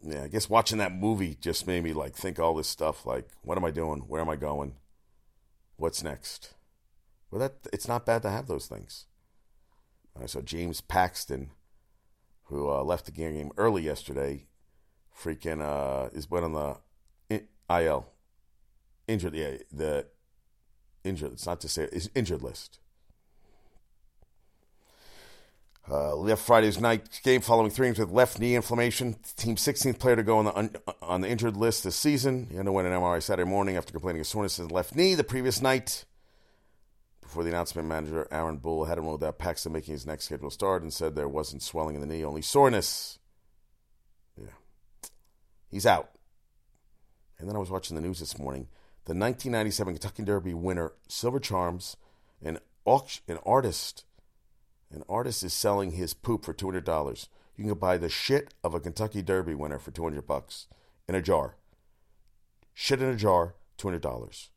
yeah. 0.00 0.22
I 0.22 0.28
guess 0.28 0.48
watching 0.48 0.78
that 0.78 0.92
movie 0.92 1.36
just 1.40 1.66
made 1.66 1.82
me 1.82 1.92
like 1.92 2.14
think 2.14 2.38
all 2.38 2.54
this 2.54 2.68
stuff. 2.68 3.04
Like, 3.04 3.28
what 3.42 3.58
am 3.58 3.64
I 3.64 3.72
doing? 3.72 4.02
Where 4.02 4.20
am 4.20 4.30
I 4.30 4.36
going? 4.36 4.76
What's 5.76 6.04
next? 6.04 6.54
Well, 7.32 7.40
that 7.40 7.54
it's 7.72 7.88
not 7.88 8.06
bad 8.06 8.22
to 8.22 8.30
have 8.30 8.46
those 8.46 8.68
things. 8.68 9.06
So 10.26 10.42
James 10.42 10.80
Paxton, 10.80 11.50
who 12.44 12.70
uh, 12.70 12.82
left 12.82 13.06
the 13.06 13.12
game 13.12 13.50
early 13.56 13.82
yesterday, 13.82 14.46
freaking 15.16 15.60
uh, 15.60 16.10
is 16.12 16.30
went 16.30 16.44
on 16.44 16.52
the 16.52 16.76
IL 17.70 18.06
injured. 19.06 19.34
Yeah, 19.34 19.56
the 19.72 20.06
injured. 21.04 21.32
It's 21.32 21.46
not 21.46 21.60
to 21.60 21.68
say 21.68 21.88
it's 21.92 22.10
injured 22.14 22.42
list. 22.42 22.78
Uh, 25.90 26.14
left 26.14 26.42
Friday's 26.42 26.78
night 26.78 27.20
game 27.24 27.40
following 27.40 27.70
three 27.70 27.88
games 27.88 27.98
with 27.98 28.10
left 28.10 28.38
knee 28.38 28.54
inflammation. 28.54 29.16
Team 29.36 29.56
16th 29.56 29.98
player 29.98 30.14
to 30.14 30.22
go 30.22 30.38
on 30.38 30.44
the 30.44 30.56
un, 30.56 30.70
on 31.02 31.20
the 31.20 31.28
injured 31.28 31.56
list 31.56 31.82
this 31.82 31.96
season. 31.96 32.46
He 32.50 32.58
underwent 32.58 32.86
an 32.86 32.94
MRI 32.94 33.20
Saturday 33.22 33.48
morning 33.48 33.76
after 33.76 33.92
complaining 33.92 34.20
of 34.20 34.26
soreness 34.26 34.58
in 34.58 34.68
the 34.68 34.74
left 34.74 34.94
knee 34.94 35.14
the 35.14 35.24
previous 35.24 35.60
night. 35.60 36.04
Before 37.30 37.44
the 37.44 37.50
announcement, 37.50 37.86
manager 37.86 38.26
Aaron 38.32 38.56
Boone 38.56 38.88
had 38.88 38.98
him 38.98 39.06
out 39.06 39.38
Paxton 39.38 39.70
making 39.70 39.92
his 39.92 40.04
next 40.04 40.24
scheduled 40.24 40.52
start 40.52 40.82
and 40.82 40.92
said 40.92 41.14
there 41.14 41.28
wasn't 41.28 41.62
swelling 41.62 41.94
in 41.94 42.00
the 42.00 42.06
knee, 42.08 42.24
only 42.24 42.42
soreness. 42.42 43.20
Yeah. 44.36 44.48
He's 45.68 45.86
out. 45.86 46.10
And 47.38 47.48
then 47.48 47.54
I 47.54 47.60
was 47.60 47.70
watching 47.70 47.94
the 47.94 48.02
news 48.02 48.18
this 48.18 48.36
morning. 48.36 48.62
The 49.04 49.12
1997 49.14 49.94
Kentucky 49.94 50.24
Derby 50.24 50.54
winner, 50.54 50.94
Silver 51.06 51.38
Charms, 51.38 51.96
an, 52.42 52.58
auction, 52.84 53.22
an 53.28 53.38
artist, 53.46 54.04
an 54.90 55.04
artist 55.08 55.44
is 55.44 55.52
selling 55.52 55.92
his 55.92 56.14
poop 56.14 56.44
for 56.44 56.52
$200. 56.52 57.28
You 57.54 57.64
can 57.64 57.74
buy 57.74 57.96
the 57.96 58.08
shit 58.08 58.54
of 58.64 58.74
a 58.74 58.80
Kentucky 58.80 59.22
Derby 59.22 59.54
winner 59.54 59.78
for 59.78 59.92
200 59.92 60.26
bucks 60.26 60.66
in 61.06 61.14
a 61.14 61.22
jar. 61.22 61.54
Shit 62.74 63.00
in 63.00 63.08
a 63.08 63.14
jar, 63.14 63.54
$200. 63.78 64.48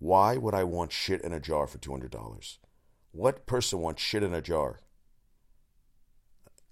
Why 0.00 0.38
would 0.38 0.54
I 0.54 0.64
want 0.64 0.92
shit 0.92 1.20
in 1.20 1.32
a 1.32 1.38
jar 1.38 1.66
for 1.66 1.78
$200? 1.78 2.58
What 3.12 3.46
person 3.46 3.80
wants 3.80 4.02
shit 4.02 4.22
in 4.22 4.34
a 4.34 4.40
jar? 4.40 4.80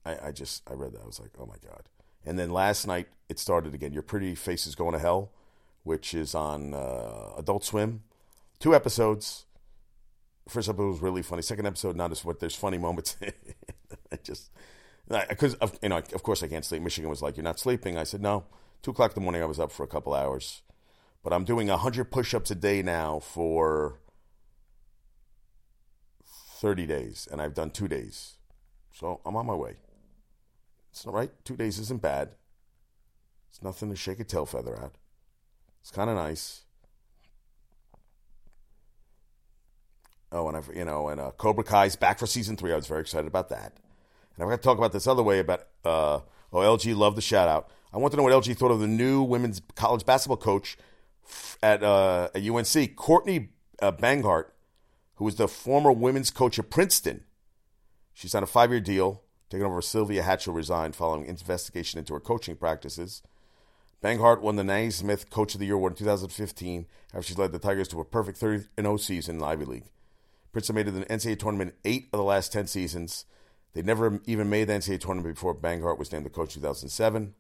I, 0.05 0.29
I 0.29 0.33
just, 0.33 0.69
I 0.69 0.73
read 0.73 0.93
that. 0.93 1.03
I 1.03 1.07
was 1.07 1.21
like, 1.21 1.33
oh 1.39 1.47
my 1.47 1.57
God. 1.63 1.89
And 2.25 2.39
then 2.39 2.51
last 2.51 2.87
night 2.87 3.09
it 3.29 3.39
started 3.39 3.75
again. 3.75 3.93
Your 3.93 4.03
Pretty 4.03 4.35
Face 4.35 4.67
is 4.67 4.75
Going 4.75 4.95
to 4.95 4.99
Hell, 4.99 5.31
which 5.83 6.15
is 6.15 6.35
on 6.35 6.73
uh, 6.73 7.35
Adult 7.37 7.65
Swim. 7.65 8.03
Two 8.59 8.75
episodes. 8.75 9.45
First 10.49 10.71
episode 10.71 10.89
was 10.89 11.03
really 11.03 11.23
funny. 11.23 11.43
Second 11.43 11.67
episode, 11.67 11.97
not 11.97 12.11
as 12.11 12.25
what. 12.25 12.41
There's 12.41 12.55
funny 12.55 12.79
moments. 12.79 13.17
I 14.13 14.17
just, 14.23 14.51
because 15.29 15.55
you 15.83 15.91
know, 15.91 15.99
of 15.99 16.23
course 16.23 16.43
I 16.43 16.49
can't 16.49 16.65
sleep. 16.65 16.81
Michigan 16.83 17.11
was 17.11 17.21
like, 17.21 17.37
"You're 17.37 17.45
not 17.45 17.61
sleeping." 17.61 17.99
I 17.99 18.05
said, 18.05 18.23
"No." 18.23 18.45
Two 18.81 18.93
o'clock 18.93 19.11
in 19.11 19.15
the 19.17 19.21
morning, 19.21 19.43
I 19.43 19.47
was 19.47 19.61
up 19.61 19.71
for 19.71 19.83
a 19.83 19.89
couple 19.89 20.15
hours. 20.15 20.63
But 21.23 21.33
I'm 21.33 21.45
doing 21.45 21.69
100 21.69 22.11
push 22.11 22.35
ups 22.35 22.51
a 22.51 22.55
day 22.55 22.83
now 22.83 23.19
for 23.19 24.01
30 26.25 26.87
days, 26.87 27.29
and 27.31 27.41
I've 27.41 27.55
done 27.55 27.71
two 27.71 27.89
days. 27.89 28.35
So 28.93 29.21
I'm 29.25 29.37
on 29.37 29.47
my 29.47 29.55
way. 29.55 29.77
It's 30.91 31.05
not 31.07 31.15
right. 31.15 31.31
Two 31.45 31.57
days 31.57 31.79
isn't 31.79 32.03
bad. 32.03 32.31
It's 33.51 33.63
nothing 33.63 33.91
to 33.91 33.97
shake 33.97 34.21
a 34.21 34.25
tail 34.25 34.47
feather 34.47 34.77
at. 34.77 34.93
It's 35.81 35.91
kind 35.91 36.11
of 36.11 36.17
nice. 36.17 36.63
Oh, 40.31 40.49
and 40.49 40.57
I've 40.57 40.71
you 40.75 40.85
know, 40.85 41.09
and 41.09 41.21
uh, 41.21 41.31
Cobra 41.33 41.65
Kai's 41.65 41.97
back 41.97 42.19
for 42.19 42.27
season 42.27 42.57
three. 42.57 42.73
I 42.73 42.77
was 42.77 42.87
very 42.87 43.01
excited 43.01 43.27
about 43.27 43.49
that. 43.49 43.73
And 44.35 44.43
I'm 44.43 44.49
going 44.49 44.59
to 44.59 44.63
talk 44.63 44.79
about 44.79 44.93
this 44.93 45.07
other 45.07 45.23
way 45.23 45.39
about 45.39 45.67
uh, 45.85 46.21
oh 46.53 46.59
LG 46.59 46.97
love 46.97 47.17
the 47.17 47.23
shout 47.23 47.49
out. 47.49 47.71
I 47.93 47.99
want 47.99 48.11
to 48.13 48.17
know 48.17 48.25
what 48.25 48.33
LG 48.33 48.57
thought 48.57 48.71
of 48.71 48.81
the 48.81 48.87
new 48.87 49.23
women's 49.23 49.63
college 49.75 50.05
basketball 50.05 50.37
coach 50.37 50.77
at, 51.63 51.83
uh, 51.83 52.29
at 52.35 52.43
UNC. 52.43 52.97
Courtney 52.97 53.51
uh, 53.81 53.93
Banghart, 53.93 54.47
who 55.17 55.25
was 55.25 55.37
the 55.37 55.49
former 55.49 55.93
women's 55.93 56.31
coach 56.31 56.59
at 56.59 56.71
Princeton, 56.71 57.25
she 58.15 58.29
signed 58.29 58.43
a 58.43 58.47
five 58.47 58.71
year 58.71 58.81
deal, 58.81 59.23
taking 59.49 59.65
over 59.65 59.81
Sylvia 59.81 60.23
Hatchell 60.23 60.55
resigned 60.55 60.97
following 60.97 61.27
investigation 61.27 61.99
into 61.99 62.15
her 62.15 62.21
coaching 62.21 62.57
practices. 62.57 63.23
Banghart 64.03 64.41
won 64.41 64.57
the 64.57 64.65
Naismith 64.65 65.29
Coach 65.29 65.55
of 65.55 65.61
the 65.61 65.67
Year 65.67 65.75
award 65.75 65.93
in 65.93 65.99
2015 65.99 66.87
after 67.13 67.23
she 67.23 67.35
led 67.35 67.53
the 67.53 67.59
Tigers 67.59 67.89
to 67.89 68.01
a 68.01 68.05
perfect 68.05 68.39
30 68.39 68.67
0 68.81 68.97
season 68.97 69.37
in 69.37 69.39
the 69.41 69.47
Ivy 69.47 69.65
League. 69.65 69.91
Princeton 70.53 70.77
made 70.77 70.87
the 70.87 71.05
NCAA 71.05 71.39
tournament 71.39 71.75
eight 71.85 72.09
of 72.13 72.19
the 72.19 72.25
last 72.25 72.53
10 72.53 72.67
seasons. 72.69 73.25
They 73.75 73.83
never 73.83 74.21
even 74.27 74.49
made 74.49 74.69
the 74.69 74.75
NCAA 74.75 75.01
tournament 75.01 75.35
before 75.35 75.55
Banghart 75.55 75.99
was 75.99 76.13
named 76.13 76.27
the 76.27 76.31
coach 76.31 76.57
in 76.57 76.63
2007. 76.63 77.35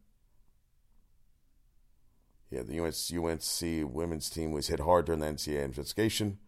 Yeah, 2.50 2.62
the 2.62 2.80
UNC, 2.80 2.94
UNC 3.12 3.94
women's 3.94 4.30
team 4.30 4.52
was 4.52 4.68
hit 4.68 4.80
hard 4.80 5.06
during 5.06 5.20
the 5.20 5.26
NCAA 5.26 5.64
investigation. 5.64 6.38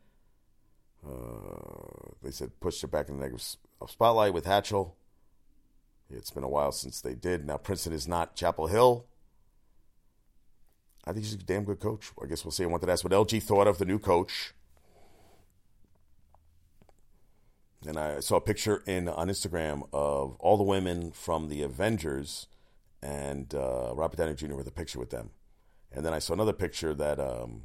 Uh, 1.07 2.13
they 2.23 2.31
said 2.31 2.59
pushed 2.61 2.83
it 2.85 2.91
back 2.91 3.09
in 3.09 3.17
the 3.17 3.23
negative 3.23 3.57
spotlight 3.89 4.35
with 4.35 4.45
Hatchell. 4.45 4.93
It's 6.11 6.31
been 6.31 6.45
a 6.45 6.49
while 6.49 6.73
since 6.73 7.01
they 7.01 7.15
did. 7.15 7.47
Now 7.47 7.57
Princeton 7.57 7.93
is 7.93 8.09
not 8.09 8.35
Chapel 8.35 8.67
Hill. 8.67 9.07
I 11.05 11.13
think 11.13 11.25
he's 11.25 11.35
a 11.35 11.39
damn 11.39 11.65
good 11.65 11.81
coach. 11.81 12.11
I 12.23 12.27
guess 12.27 12.45
we'll 12.45 12.53
see. 12.53 12.65
I 12.65 12.67
wanted 12.67 12.87
to 12.87 12.93
ask 12.93 13.05
what 13.05 13.13
LG 13.13 13.43
thought 13.43 13.67
of 13.67 13.79
the 13.79 13.85
new 13.85 13.99
coach. 13.99 14.53
And 17.87 17.99
I 17.99 18.21
saw 18.21 18.37
a 18.37 18.41
picture 18.41 18.83
in 18.87 19.09
on 19.09 19.29
Instagram 19.29 19.89
of 19.93 20.37
all 20.39 20.59
the 20.59 20.63
women 20.63 21.13
from 21.13 21.49
the 21.49 21.63
Avengers 21.63 22.47
and 23.03 23.55
uh, 23.55 23.93
Robert 23.95 24.19
Downey 24.19 24.35
Jr. 24.35 24.55
with 24.55 24.69
a 24.69 24.73
picture 24.73 24.99
with 24.99 25.11
them. 25.11 25.31
And 25.93 26.05
then 26.05 26.13
I 26.13 26.19
saw 26.21 26.35
another 26.35 26.53
picture 26.53 26.95
that 26.95 27.19
um, 27.19 27.63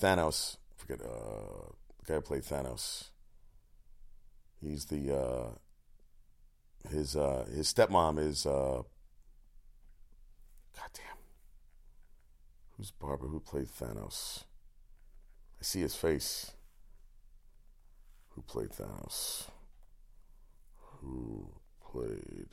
Thanos, 0.00 0.56
I 0.70 0.74
forget 0.76 1.00
uh, 1.04 1.72
the 1.98 2.06
guy 2.06 2.14
who 2.14 2.20
played 2.20 2.42
Thanos. 2.42 3.10
He's 4.60 4.84
the 4.86 5.16
uh, 5.16 6.88
his 6.88 7.16
uh, 7.16 7.46
his 7.52 7.72
stepmom 7.72 8.18
is 8.18 8.46
uh, 8.46 8.82
goddamn. 10.76 11.18
Who's 12.76 12.90
Barbara? 12.90 13.28
Who 13.28 13.40
played 13.40 13.68
Thanos? 13.68 14.44
I 15.60 15.64
see 15.64 15.80
his 15.80 15.94
face. 15.94 16.52
Who 18.30 18.42
played 18.42 18.70
Thanos? 18.70 19.48
Who 21.00 21.48
played 21.80 22.48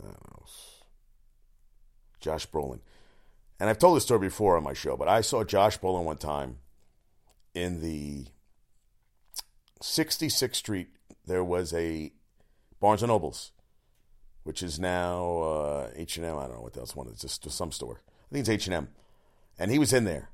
Thanos? 0.00 0.82
Josh 2.22 2.46
Brolin. 2.48 2.80
And 3.60 3.68
I've 3.68 3.78
told 3.78 3.96
this 3.96 4.04
story 4.04 4.20
before 4.20 4.56
on 4.56 4.64
my 4.64 4.72
show, 4.72 4.96
but 4.96 5.08
I 5.08 5.20
saw 5.20 5.44
Josh 5.44 5.78
Brolin 5.78 6.04
one 6.04 6.16
time 6.16 6.58
in 7.54 7.80
the 7.80 8.26
66th 9.82 10.54
Street. 10.54 10.88
There 11.26 11.44
was 11.44 11.74
a 11.74 12.12
Barnes 12.80 13.02
and 13.02 13.10
Nobles, 13.10 13.52
which 14.42 14.62
is 14.62 14.80
now 14.80 15.42
uh, 15.42 15.90
H 15.94 16.16
and 16.16 16.26
M. 16.26 16.38
I 16.38 16.46
don't 16.46 16.54
know 16.54 16.62
what 16.62 16.76
else 16.76 16.96
one. 16.96 17.08
It's 17.08 17.20
just 17.20 17.48
some 17.50 17.70
store. 17.70 18.00
I 18.30 18.34
think 18.34 18.48
it's 18.48 18.66
H 18.66 18.86
and 19.58 19.70
he 19.70 19.78
was 19.78 19.92
in 19.92 20.04
there. 20.04 20.30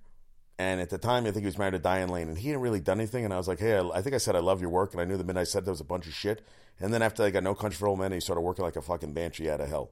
And 0.58 0.80
at 0.80 0.90
the 0.90 0.98
time, 0.98 1.24
I 1.24 1.30
think 1.30 1.42
he 1.42 1.46
was 1.46 1.58
married 1.58 1.72
to 1.72 1.78
Diane 1.78 2.08
Lane, 2.08 2.28
and 2.28 2.38
he 2.38 2.48
hadn't 2.48 2.62
really 2.62 2.80
done 2.80 2.98
anything. 2.98 3.24
And 3.24 3.32
I 3.32 3.36
was 3.36 3.46
like, 3.46 3.60
hey, 3.60 3.76
I, 3.76 3.88
I 3.90 4.02
think 4.02 4.14
I 4.14 4.18
said 4.18 4.34
I 4.34 4.40
love 4.40 4.60
your 4.60 4.70
work, 4.70 4.92
and 4.92 5.00
I 5.00 5.04
knew 5.04 5.16
the 5.16 5.24
minute 5.24 5.40
I 5.40 5.44
said 5.44 5.64
there 5.64 5.72
was 5.72 5.80
a 5.80 5.84
bunch 5.84 6.06
of 6.06 6.14
shit. 6.14 6.42
And 6.80 6.92
then 6.92 7.02
after 7.02 7.22
I 7.22 7.30
got 7.30 7.44
No 7.44 7.54
Country 7.54 7.76
for 7.76 7.88
Old 7.88 7.98
Men, 7.98 8.12
he 8.12 8.20
started 8.20 8.40
working 8.40 8.64
like 8.64 8.76
a 8.76 8.82
fucking 8.82 9.12
banshee 9.12 9.50
out 9.50 9.60
of 9.60 9.68
hell. 9.68 9.90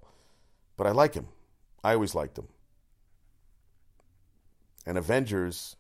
But 0.77 0.87
I 0.87 0.91
like 0.91 1.15
him. 1.15 1.29
I 1.87 1.95
always 1.95 2.15
liked 2.15 2.35
them. 2.35 2.49
And 4.87 4.99
Avengers 4.99 5.77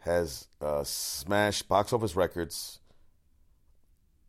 has 0.00 0.48
uh, 0.60 0.84
smashed 0.84 1.68
box 1.68 1.92
office 1.92 2.16
records. 2.16 2.80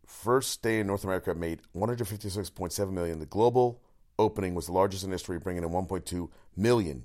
First 0.05 0.62
day 0.62 0.79
in 0.79 0.88
North 0.88 1.03
America 1.03 1.34
made 1.34 1.62
156.7 1.75 2.91
million. 2.91 3.19
The 3.19 3.25
global 3.25 3.81
opening 4.17 4.55
was 4.55 4.67
the 4.67 4.72
largest 4.72 5.03
in 5.03 5.12
history, 5.12 5.39
bringing 5.39 5.63
in 5.63 5.69
1.2 5.69 6.29
million 6.55 7.03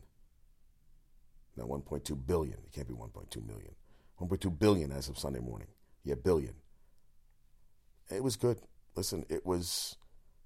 no, 1.61 1.67
1.2 1.67 2.27
billion. 2.27 2.55
It 2.55 2.73
can't 2.73 2.89
be 2.89 2.95
1.2 2.95 3.47
million. 3.47 3.75
1.2 4.21 4.59
billion 4.59 4.93
as 4.93 5.09
of 5.09 5.19
Sunday 5.19 5.41
morning. 5.41 5.69
Yeah, 6.05 6.15
billion. 6.15 6.55
It 8.09 8.23
was 8.25 8.37
good. 8.37 8.59
Listen, 8.97 9.25
it 9.29 9.45
was 9.45 9.97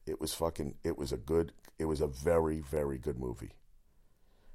it 0.07 0.21
was 0.21 0.35
fucking 0.35 0.77
it 0.85 0.99
was 0.99 1.13
a 1.13 1.17
good 1.17 1.53
it 1.79 1.87
was 1.87 2.01
a 2.01 2.07
very, 2.07 2.61
very 2.61 2.99
good 2.99 3.19
movie. 3.19 3.53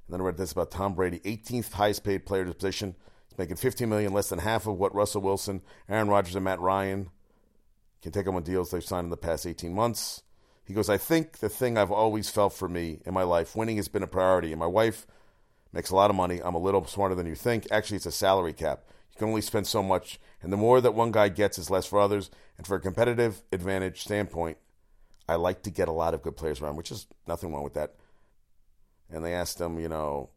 And 0.06 0.14
then 0.14 0.20
I 0.20 0.24
read 0.24 0.36
this 0.36 0.52
about 0.52 0.70
Tom 0.70 0.94
Brady, 0.94 1.20
18th 1.20 1.72
highest 1.72 2.04
paid 2.04 2.26
player 2.26 2.44
to 2.44 2.50
the 2.50 2.54
position. 2.54 2.96
He's 3.28 3.38
making 3.38 3.56
15 3.56 3.88
million, 3.88 4.12
less 4.12 4.28
than 4.28 4.40
half 4.40 4.66
of 4.66 4.78
what 4.78 4.94
Russell 4.94 5.22
Wilson, 5.22 5.62
Aaron 5.88 6.08
Rodgers, 6.08 6.34
and 6.34 6.44
Matt 6.44 6.60
Ryan 6.60 7.10
can 8.02 8.12
take 8.12 8.26
on 8.26 8.42
deals 8.42 8.70
they've 8.70 8.82
signed 8.82 9.04
in 9.04 9.10
the 9.10 9.16
past 9.16 9.46
18 9.46 9.74
months. 9.74 10.22
He 10.64 10.74
goes, 10.74 10.88
I 10.88 10.96
think 10.96 11.38
the 11.38 11.48
thing 11.48 11.76
I've 11.76 11.90
always 11.90 12.30
felt 12.30 12.52
for 12.54 12.68
me 12.68 13.00
in 13.04 13.12
my 13.12 13.22
life, 13.22 13.54
winning 13.54 13.76
has 13.76 13.88
been 13.88 14.02
a 14.02 14.08
priority. 14.08 14.52
And 14.52 14.60
my 14.60 14.66
wife 14.66 15.06
makes 15.72 15.90
a 15.90 15.96
lot 15.96 16.10
of 16.10 16.16
money. 16.16 16.40
I'm 16.42 16.54
a 16.54 16.60
little 16.60 16.86
smarter 16.86 17.14
than 17.14 17.26
you 17.26 17.34
think. 17.34 17.66
Actually, 17.70 17.98
it's 17.98 18.06
a 18.06 18.12
salary 18.12 18.52
cap. 18.52 18.84
You 19.12 19.18
can 19.18 19.28
only 19.28 19.42
spend 19.42 19.66
so 19.66 19.82
much, 19.82 20.18
and 20.40 20.52
the 20.52 20.56
more 20.56 20.80
that 20.80 20.94
one 20.94 21.10
guy 21.10 21.28
gets 21.28 21.58
is 21.58 21.70
less 21.70 21.86
for 21.86 22.00
others. 22.00 22.30
And 22.56 22.66
for 22.66 22.76
a 22.76 22.80
competitive 22.80 23.42
advantage 23.52 24.02
standpoint, 24.02 24.58
I 25.30 25.36
like 25.36 25.62
to 25.62 25.70
get 25.70 25.88
a 25.88 25.92
lot 25.92 26.14
of 26.14 26.22
good 26.22 26.36
players 26.36 26.60
around, 26.60 26.76
which 26.76 26.90
is 26.90 27.06
nothing 27.26 27.52
wrong 27.52 27.62
with 27.62 27.74
that. 27.74 27.94
And 29.10 29.24
they 29.24 29.34
asked 29.34 29.60
him, 29.60 29.78
you 29.78 29.88
know, 29.88 30.30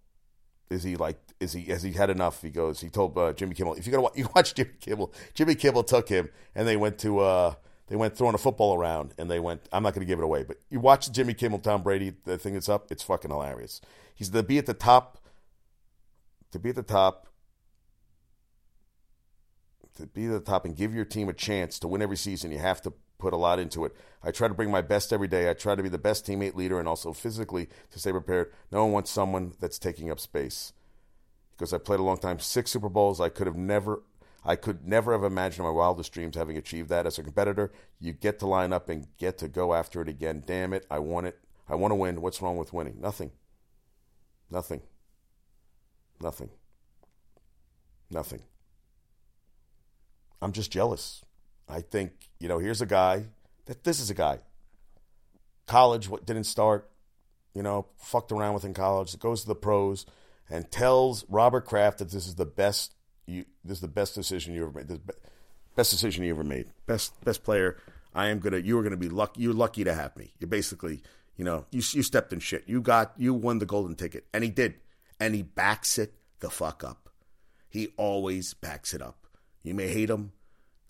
is 0.69 0.83
he 0.83 0.95
like, 0.95 1.17
is 1.39 1.53
he, 1.53 1.63
has 1.63 1.83
he 1.83 1.91
had 1.91 2.09
enough? 2.09 2.41
He 2.41 2.49
goes, 2.49 2.79
he 2.81 2.89
told 2.89 3.17
uh, 3.17 3.33
Jimmy 3.33 3.55
Kimmel, 3.55 3.75
if 3.75 3.85
you 3.85 3.91
got 3.91 3.97
to 3.97 4.01
watch, 4.03 4.13
you 4.17 4.29
watch 4.35 4.55
Jimmy 4.55 4.71
Kimmel, 4.79 5.13
Jimmy 5.33 5.55
Kimmel 5.55 5.83
took 5.83 6.09
him 6.09 6.29
and 6.55 6.67
they 6.67 6.77
went 6.77 6.97
to, 6.99 7.19
uh, 7.19 7.53
they 7.87 7.95
went 7.95 8.15
throwing 8.17 8.35
a 8.35 8.39
football 8.39 8.75
around 8.75 9.13
and 9.17 9.29
they 9.29 9.39
went, 9.39 9.67
I'm 9.71 9.83
not 9.83 9.93
going 9.93 10.05
to 10.05 10.09
give 10.09 10.19
it 10.19 10.23
away, 10.23 10.43
but 10.43 10.57
you 10.69 10.79
watch 10.79 11.11
Jimmy 11.11 11.33
Kimmel, 11.33 11.59
Tom 11.59 11.83
Brady, 11.83 12.13
the 12.23 12.37
thing 12.37 12.53
that's 12.53 12.69
up, 12.69 12.91
it's 12.91 13.03
fucking 13.03 13.29
hilarious. 13.31 13.81
He's 14.15 14.29
to 14.29 14.43
be 14.43 14.57
at 14.57 14.65
the 14.65 14.73
top 14.73 15.19
to 16.53 16.59
be 16.59 16.69
at 16.69 16.75
the 16.75 16.83
top, 16.83 17.27
to 19.97 20.05
be 20.05 20.25
at 20.27 20.31
the 20.31 20.39
top 20.39 20.65
and 20.65 20.75
give 20.75 20.93
your 20.93 21.03
team 21.03 21.27
a 21.27 21.33
chance 21.33 21.79
to 21.79 21.87
win 21.87 22.01
every 22.01 22.15
season, 22.15 22.51
you 22.51 22.59
have 22.59 22.79
to 22.83 22.93
put 23.17 23.33
a 23.33 23.37
lot 23.37 23.59
into 23.59 23.85
it. 23.85 23.95
I 24.23 24.31
try 24.31 24.47
to 24.47 24.53
bring 24.53 24.71
my 24.71 24.81
best 24.81 25.11
every 25.11 25.27
day. 25.27 25.49
I 25.49 25.53
try 25.53 25.75
to 25.75 25.83
be 25.83 25.89
the 25.89 25.97
best 25.97 26.25
teammate 26.25 26.55
leader 26.55 26.79
and 26.79 26.87
also 26.87 27.13
physically 27.13 27.67
to 27.91 27.99
stay 27.99 28.11
prepared. 28.11 28.51
No 28.71 28.83
one 28.83 28.93
wants 28.93 29.11
someone 29.11 29.53
that's 29.59 29.79
taking 29.79 30.09
up 30.09 30.19
space. 30.19 30.73
Because 31.51 31.73
I 31.73 31.77
played 31.77 31.99
a 31.99 32.03
long 32.03 32.17
time, 32.17 32.39
six 32.39 32.71
Super 32.71 32.89
Bowls. 32.89 33.21
I 33.21 33.29
could 33.29 33.47
have 33.47 33.55
never, 33.55 34.03
I 34.43 34.55
could 34.55 34.87
never 34.87 35.11
have 35.11 35.23
imagined 35.23 35.65
my 35.65 35.71
wildest 35.71 36.11
dreams 36.11 36.35
having 36.35 36.57
achieved 36.57 36.89
that. 36.89 37.05
As 37.05 37.19
a 37.19 37.23
competitor, 37.23 37.71
you 37.99 38.13
get 38.13 38.39
to 38.39 38.47
line 38.47 38.73
up 38.73 38.89
and 38.89 39.07
get 39.17 39.37
to 39.39 39.47
go 39.47 39.73
after 39.73 40.01
it 40.01 40.09
again. 40.09 40.43
Damn 40.45 40.73
it, 40.73 40.85
I 40.89 40.99
want 40.99 41.27
it. 41.27 41.39
I 41.69 41.75
want 41.75 41.91
to 41.91 41.95
win. 41.95 42.21
What's 42.21 42.41
wrong 42.41 42.57
with 42.57 42.73
winning? 42.73 42.99
Nothing. 42.99 43.31
Nothing. 44.49 44.81
Nothing. 46.21 46.49
Nothing. 48.09 48.43
I'm 50.41 50.51
just 50.51 50.71
jealous. 50.71 51.23
I 51.67 51.81
think, 51.81 52.11
you 52.39 52.47
know, 52.47 52.59
here's 52.59 52.81
a 52.81 52.85
guy 52.85 53.25
that 53.65 53.83
this 53.83 53.99
is 53.99 54.09
a 54.09 54.13
guy. 54.13 54.39
College 55.67 56.09
what 56.09 56.25
didn't 56.25 56.43
start, 56.43 56.89
you 57.53 57.63
know, 57.63 57.87
fucked 57.97 58.31
around 58.31 58.53
with 58.53 58.65
in 58.65 58.73
college, 58.73 59.17
goes 59.19 59.41
to 59.41 59.47
the 59.47 59.55
pros 59.55 60.05
and 60.49 60.69
tells 60.69 61.25
Robert 61.29 61.65
Kraft 61.65 61.99
that 61.99 62.11
this 62.11 62.27
is 62.27 62.35
the 62.35 62.45
best 62.45 62.93
you 63.25 63.45
this 63.63 63.77
is 63.77 63.81
the 63.81 63.87
best 63.87 64.15
decision 64.15 64.53
you 64.53 64.63
ever 64.63 64.71
made. 64.71 64.87
This 64.87 64.99
best 65.75 65.91
decision 65.91 66.23
you 66.23 66.33
ever 66.33 66.43
made. 66.43 66.67
Best 66.85 67.19
best 67.23 67.43
player. 67.43 67.77
I 68.13 68.27
am 68.27 68.39
gonna 68.39 68.57
you 68.57 68.77
are 68.77 68.83
gonna 68.83 68.97
be 68.97 69.09
lucky 69.09 69.41
you're 69.41 69.53
lucky 69.53 69.83
to 69.83 69.93
have 69.93 70.15
me. 70.17 70.33
You're 70.39 70.49
basically, 70.49 71.01
you 71.37 71.45
know, 71.45 71.65
you 71.71 71.81
you 71.93 72.03
stepped 72.03 72.33
in 72.33 72.39
shit. 72.39 72.63
You 72.67 72.81
got 72.81 73.13
you 73.17 73.33
won 73.33 73.59
the 73.59 73.65
golden 73.65 73.95
ticket. 73.95 74.25
And 74.33 74.43
he 74.43 74.49
did 74.49 74.75
and 75.19 75.33
he 75.33 75.41
backs 75.41 75.97
it 75.97 76.13
the 76.39 76.49
fuck 76.49 76.83
up. 76.83 77.09
He 77.69 77.93
always 77.97 78.53
backs 78.53 78.93
it 78.93 79.01
up. 79.01 79.25
You 79.63 79.73
may 79.73 79.87
hate 79.87 80.09
him, 80.09 80.33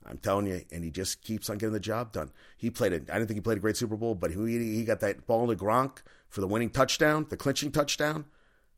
I'm 0.05 0.17
telling 0.17 0.47
you, 0.47 0.61
and 0.71 0.83
he 0.83 0.91
just 0.91 1.21
keeps 1.21 1.49
on 1.49 1.57
getting 1.57 1.73
the 1.73 1.79
job 1.79 2.11
done. 2.11 2.31
He 2.57 2.69
played 2.69 2.93
it. 2.93 3.09
I 3.09 3.13
didn't 3.13 3.27
think 3.27 3.37
he 3.37 3.41
played 3.41 3.57
a 3.57 3.61
great 3.61 3.77
Super 3.77 3.95
Bowl, 3.95 4.15
but 4.15 4.31
he 4.31 4.37
he 4.57 4.83
got 4.83 4.99
that 4.99 5.25
ball 5.27 5.47
to 5.47 5.55
Gronk 5.55 5.99
for 6.29 6.41
the 6.41 6.47
winning 6.47 6.69
touchdown, 6.69 7.25
the 7.29 7.37
clinching 7.37 7.71
touchdown. 7.71 8.25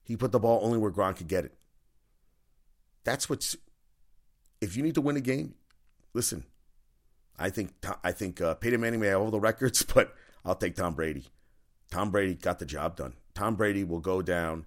He 0.03 0.15
put 0.15 0.32
the 0.32 0.39
ball 0.39 0.60
only 0.63 0.77
where 0.77 0.91
Gronk 0.91 1.17
could 1.17 1.27
get 1.27 1.46
it. 1.46 1.53
That's 3.03 3.29
what's. 3.29 3.55
If 4.62 4.77
you 4.77 4.84
need 4.84 4.96
to 4.96 5.01
win 5.01 5.17
a 5.17 5.22
game, 5.22 5.55
listen. 6.13 6.46
I 7.38 7.50
think 7.50 7.74
I 8.03 8.12
think 8.12 8.39
uh, 8.39 8.55
Peyton 8.55 8.79
Manning 8.79 9.00
may 9.00 9.08
have 9.08 9.22
all 9.22 9.32
the 9.32 9.39
records, 9.39 9.84
but 9.94 10.13
I'll 10.44 10.55
take 10.55 10.75
Tom 10.75 10.94
Brady. 10.94 11.25
Tom 11.91 12.12
Brady 12.12 12.36
got 12.36 12.60
the 12.60 12.65
job 12.65 12.96
done. 12.96 13.13
Tom 13.34 13.55
Brady 13.55 13.84
will 13.84 14.00
go 14.00 14.22
down 14.22 14.65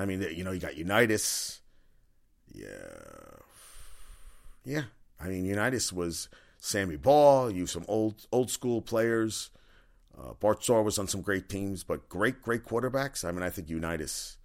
I 0.00 0.06
mean, 0.06 0.22
you 0.34 0.44
know, 0.44 0.52
you 0.52 0.60
got 0.60 0.78
Unitas. 0.78 1.60
Yeah. 2.50 2.66
Yeah. 4.64 4.84
I 5.20 5.28
mean, 5.28 5.44
Unitas 5.44 5.92
was 5.92 6.28
Sammy 6.58 6.96
Baugh, 6.96 7.48
you 7.48 7.66
some 7.66 7.84
old 7.88 8.26
old 8.32 8.50
school 8.50 8.80
players. 8.82 9.50
Uh, 10.16 10.34
Bart 10.34 10.62
Starr 10.62 10.82
was 10.82 10.98
on 10.98 11.08
some 11.08 11.22
great 11.22 11.48
teams, 11.48 11.84
but 11.84 12.08
great, 12.08 12.42
great 12.42 12.64
quarterbacks. 12.64 13.24
I 13.24 13.30
mean, 13.32 13.42
I 13.42 13.50
think 13.50 13.70
Unitas. 13.70 14.36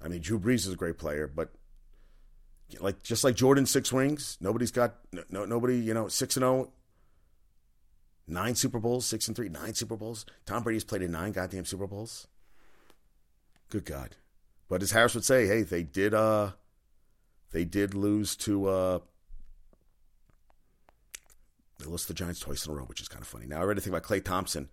I 0.00 0.08
mean, 0.08 0.20
Drew 0.20 0.38
Brees 0.38 0.66
is 0.66 0.72
a 0.72 0.76
great 0.76 0.98
player, 0.98 1.26
but 1.26 1.50
like 2.80 3.02
just 3.02 3.24
like 3.24 3.34
Jordan 3.34 3.66
six 3.66 3.92
rings, 3.92 4.36
nobody's 4.40 4.70
got 4.70 4.96
no 5.30 5.44
nobody, 5.44 5.78
you 5.78 5.94
know, 5.94 6.08
six 6.08 6.36
and 6.36 6.42
zero. 6.42 6.68
Oh. 6.68 6.72
Nine 8.30 8.54
Super 8.54 8.78
Bowls, 8.78 9.06
six 9.06 9.26
and 9.26 9.34
three, 9.34 9.48
nine 9.48 9.72
Super 9.72 9.96
Bowls. 9.96 10.26
Tom 10.44 10.62
Brady's 10.62 10.84
played 10.84 11.00
in 11.00 11.10
nine 11.10 11.32
goddamn 11.32 11.64
Super 11.64 11.86
Bowls. 11.86 12.28
Good 13.70 13.86
God. 13.86 14.16
But 14.68 14.82
as 14.82 14.90
Harris 14.90 15.14
would 15.14 15.24
say, 15.24 15.46
hey, 15.46 15.62
they 15.62 15.82
did 15.82 16.12
uh 16.12 16.52
they 17.52 17.64
did 17.64 17.94
lose 17.94 18.36
to 18.36 18.66
uh 18.66 18.98
they 21.78 21.86
lost 21.86 22.08
the 22.08 22.14
Giants 22.14 22.40
twice 22.40 22.66
in 22.66 22.72
a 22.72 22.74
row, 22.74 22.84
which 22.84 23.00
is 23.00 23.08
kind 23.08 23.22
of 23.22 23.28
funny. 23.28 23.46
Now 23.46 23.60
I 23.60 23.64
read 23.64 23.78
a 23.78 23.80
thing 23.80 23.92
about 23.92 24.02
Klay 24.02 24.22
Thompson. 24.22 24.68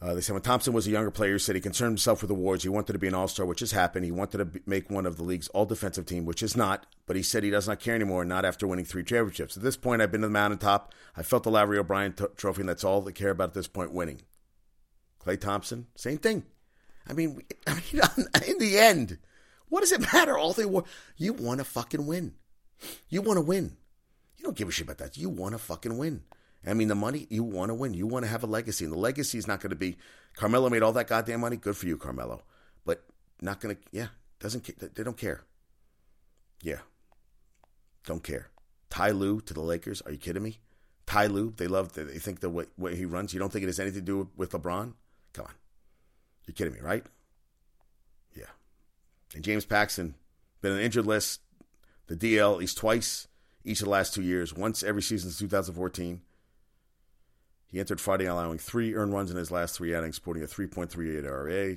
Uh, 0.00 0.12
they 0.12 0.20
said 0.20 0.34
when 0.34 0.42
Thompson 0.42 0.74
was 0.74 0.86
a 0.86 0.90
younger 0.90 1.10
player, 1.10 1.32
he 1.32 1.38
said 1.38 1.54
he 1.54 1.60
concerned 1.60 1.92
himself 1.92 2.20
with 2.20 2.30
awards. 2.30 2.62
He 2.62 2.68
wanted 2.68 2.92
to 2.92 2.98
be 2.98 3.08
an 3.08 3.14
All 3.14 3.28
Star, 3.28 3.46
which 3.46 3.60
has 3.60 3.72
happened. 3.72 4.04
He 4.04 4.10
wanted 4.10 4.38
to 4.38 4.60
make 4.66 4.90
one 4.90 5.06
of 5.06 5.16
the 5.16 5.22
league's 5.22 5.48
all 5.48 5.64
defensive 5.64 6.04
team, 6.04 6.26
which 6.26 6.42
is 6.42 6.54
not. 6.54 6.84
But 7.06 7.16
he 7.16 7.22
said 7.22 7.42
he 7.42 7.50
does 7.50 7.66
not 7.66 7.80
care 7.80 7.94
anymore, 7.94 8.24
not 8.24 8.44
after 8.44 8.66
winning 8.66 8.84
three 8.84 9.04
championships. 9.04 9.56
At 9.56 9.62
this 9.62 9.76
point, 9.76 10.02
I've 10.02 10.12
been 10.12 10.20
to 10.20 10.26
the 10.26 10.32
mountaintop. 10.32 10.92
I 11.16 11.22
felt 11.22 11.44
the 11.44 11.50
Larry 11.50 11.78
O'Brien 11.78 12.12
t- 12.12 12.26
trophy, 12.36 12.60
and 12.60 12.68
that's 12.68 12.84
all 12.84 13.00
they 13.00 13.12
care 13.12 13.30
about 13.30 13.50
at 13.50 13.54
this 13.54 13.68
point 13.68 13.92
winning. 13.92 14.20
Klay 15.24 15.40
Thompson, 15.40 15.86
same 15.96 16.18
thing. 16.18 16.44
I 17.08 17.14
mean, 17.14 17.40
I 17.66 17.74
mean, 17.74 18.02
in 18.46 18.58
the 18.58 18.78
end, 18.78 19.18
what 19.70 19.80
does 19.80 19.92
it 19.92 20.12
matter? 20.12 20.36
All 20.36 20.52
they 20.52 20.66
want, 20.66 20.86
you 21.16 21.32
want 21.32 21.58
to 21.58 21.64
fucking 21.64 22.06
win. 22.06 22.34
You 23.08 23.22
want 23.22 23.38
to 23.38 23.42
win. 23.42 23.78
You 24.36 24.44
don't 24.44 24.56
give 24.56 24.68
a 24.68 24.72
shit 24.72 24.86
about 24.86 24.98
that. 24.98 25.16
You 25.16 25.28
want 25.28 25.52
to 25.52 25.58
fucking 25.58 25.96
win. 25.96 26.22
I 26.66 26.74
mean, 26.74 26.88
the 26.88 26.94
money, 26.94 27.26
you 27.30 27.44
want 27.44 27.70
to 27.70 27.74
win. 27.74 27.94
You 27.94 28.06
want 28.06 28.24
to 28.24 28.30
have 28.30 28.42
a 28.42 28.46
legacy. 28.46 28.84
And 28.84 28.92
the 28.92 28.98
legacy 28.98 29.38
is 29.38 29.46
not 29.46 29.60
going 29.60 29.70
to 29.70 29.76
be 29.76 29.96
Carmelo 30.34 30.68
made 30.68 30.82
all 30.82 30.92
that 30.92 31.08
goddamn 31.08 31.40
money. 31.40 31.56
Good 31.56 31.76
for 31.76 31.86
you, 31.86 31.96
Carmelo. 31.96 32.42
But 32.84 33.04
not 33.40 33.60
going 33.60 33.76
to, 33.76 33.82
yeah, 33.92 34.08
doesn't 34.40 34.94
they 34.94 35.02
don't 35.02 35.16
care. 35.16 35.44
Yeah. 36.62 36.80
Don't 38.04 38.22
care. 38.22 38.50
Ty 38.90 39.10
Lue 39.10 39.40
to 39.42 39.54
the 39.54 39.60
Lakers. 39.60 40.02
Are 40.02 40.12
you 40.12 40.18
kidding 40.18 40.42
me? 40.42 40.58
Ty 41.06 41.26
Lue, 41.26 41.54
they 41.56 41.68
love, 41.68 41.92
they 41.92 42.18
think 42.18 42.40
the 42.40 42.50
way, 42.50 42.66
way 42.76 42.96
he 42.96 43.04
runs. 43.04 43.32
You 43.32 43.38
don't 43.38 43.52
think 43.52 43.62
it 43.62 43.68
has 43.68 43.78
anything 43.78 44.00
to 44.00 44.04
do 44.04 44.28
with 44.36 44.50
LeBron? 44.50 44.94
Come 45.32 45.44
on. 45.44 45.54
You're 46.46 46.54
kidding 46.54 46.74
me, 46.74 46.80
right? 46.80 47.04
Yeah. 48.34 48.44
And 49.34 49.44
James 49.44 49.64
Paxton, 49.64 50.16
been 50.60 50.72
on 50.72 50.78
injured 50.80 51.06
list, 51.06 51.40
the 52.08 52.16
DL 52.16 52.58
least 52.58 52.76
twice 52.76 53.28
each 53.66 53.80
of 53.80 53.86
the 53.86 53.90
last 53.90 54.14
two 54.14 54.22
years, 54.22 54.54
once 54.54 54.82
every 54.82 55.02
season 55.02 55.30
since 55.30 55.40
2014. 55.40 56.20
He 57.66 57.80
entered 57.80 58.00
Friday 58.00 58.26
allowing 58.26 58.58
three 58.58 58.94
earned 58.94 59.12
runs 59.12 59.30
in 59.30 59.36
his 59.36 59.50
last 59.50 59.76
three 59.76 59.94
outings, 59.94 60.16
sporting 60.16 60.42
a 60.42 60.46
3.38 60.46 61.24
ERA. 61.24 61.76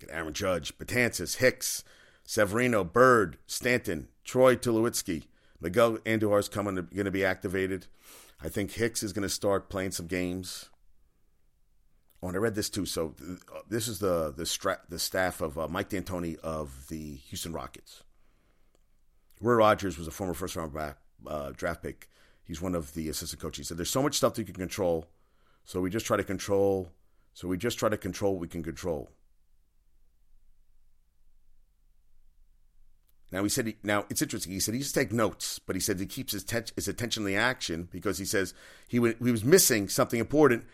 Get 0.00 0.10
Aaron 0.10 0.34
Judge, 0.34 0.76
Betances, 0.76 1.36
Hicks, 1.36 1.84
Severino, 2.24 2.82
Bird, 2.82 3.38
Stanton, 3.46 4.08
Troy 4.24 4.56
Tulowitzki. 4.56 5.24
Miguel 5.60 5.98
Andujar 5.98 6.40
is 6.40 6.48
coming 6.48 6.74
going 6.74 7.04
to 7.04 7.10
be 7.10 7.24
activated. 7.24 7.86
I 8.42 8.48
think 8.48 8.72
Hicks 8.72 9.02
is 9.02 9.12
going 9.12 9.22
to 9.22 9.28
start 9.28 9.70
playing 9.70 9.92
some 9.92 10.08
games. 10.08 10.68
Oh, 12.20 12.28
and 12.28 12.36
I 12.36 12.40
read 12.40 12.56
this 12.56 12.68
too. 12.68 12.84
So 12.84 13.14
uh, 13.22 13.60
this 13.68 13.86
is 13.86 14.00
the 14.00 14.34
the, 14.36 14.44
stra- 14.44 14.80
the 14.88 14.98
staff 14.98 15.40
of 15.40 15.56
uh, 15.56 15.68
Mike 15.68 15.90
D'Antoni 15.90 16.38
of 16.40 16.88
the 16.88 17.16
Houston 17.28 17.52
Rockets. 17.52 18.02
Roy 19.44 19.54
Rogers 19.54 19.98
was 19.98 20.08
a 20.08 20.10
former 20.10 20.32
first 20.32 20.56
round 20.56 20.72
back, 20.72 20.96
uh, 21.26 21.52
draft 21.54 21.82
pick. 21.82 22.08
He's 22.44 22.62
one 22.62 22.74
of 22.74 22.94
the 22.94 23.10
assistant 23.10 23.42
coaches. 23.42 23.58
He 23.58 23.68
said, 23.68 23.76
"There's 23.76 23.90
so 23.90 24.02
much 24.02 24.16
stuff 24.16 24.34
that 24.34 24.40
you 24.40 24.46
can 24.46 24.54
control, 24.54 25.06
so 25.64 25.80
we 25.80 25.90
just 25.90 26.06
try 26.06 26.16
to 26.16 26.24
control. 26.24 26.90
So 27.34 27.46
we 27.48 27.58
just 27.58 27.78
try 27.78 27.90
to 27.90 27.98
control 27.98 28.32
what 28.32 28.40
we 28.40 28.48
can 28.48 28.62
control." 28.62 29.10
Now 33.30 33.42
he 33.42 33.50
said. 33.50 33.66
He, 33.66 33.76
now 33.82 34.06
it's 34.08 34.22
interesting. 34.22 34.52
He 34.52 34.60
said 34.60 34.72
he 34.74 34.78
used 34.78 34.94
to 34.94 35.00
take 35.00 35.12
notes, 35.12 35.58
but 35.58 35.76
he 35.76 35.80
said 35.80 36.00
he 36.00 36.06
keeps 36.06 36.32
his, 36.32 36.44
te- 36.44 36.72
his 36.74 36.88
attention 36.88 37.24
in 37.24 37.26
the 37.26 37.36
action 37.36 37.88
because 37.92 38.16
he 38.16 38.24
says 38.24 38.54
he 38.88 38.96
w- 38.96 39.16
he 39.22 39.30
was 39.30 39.44
missing 39.44 39.88
something 39.88 40.20
important 40.20 40.64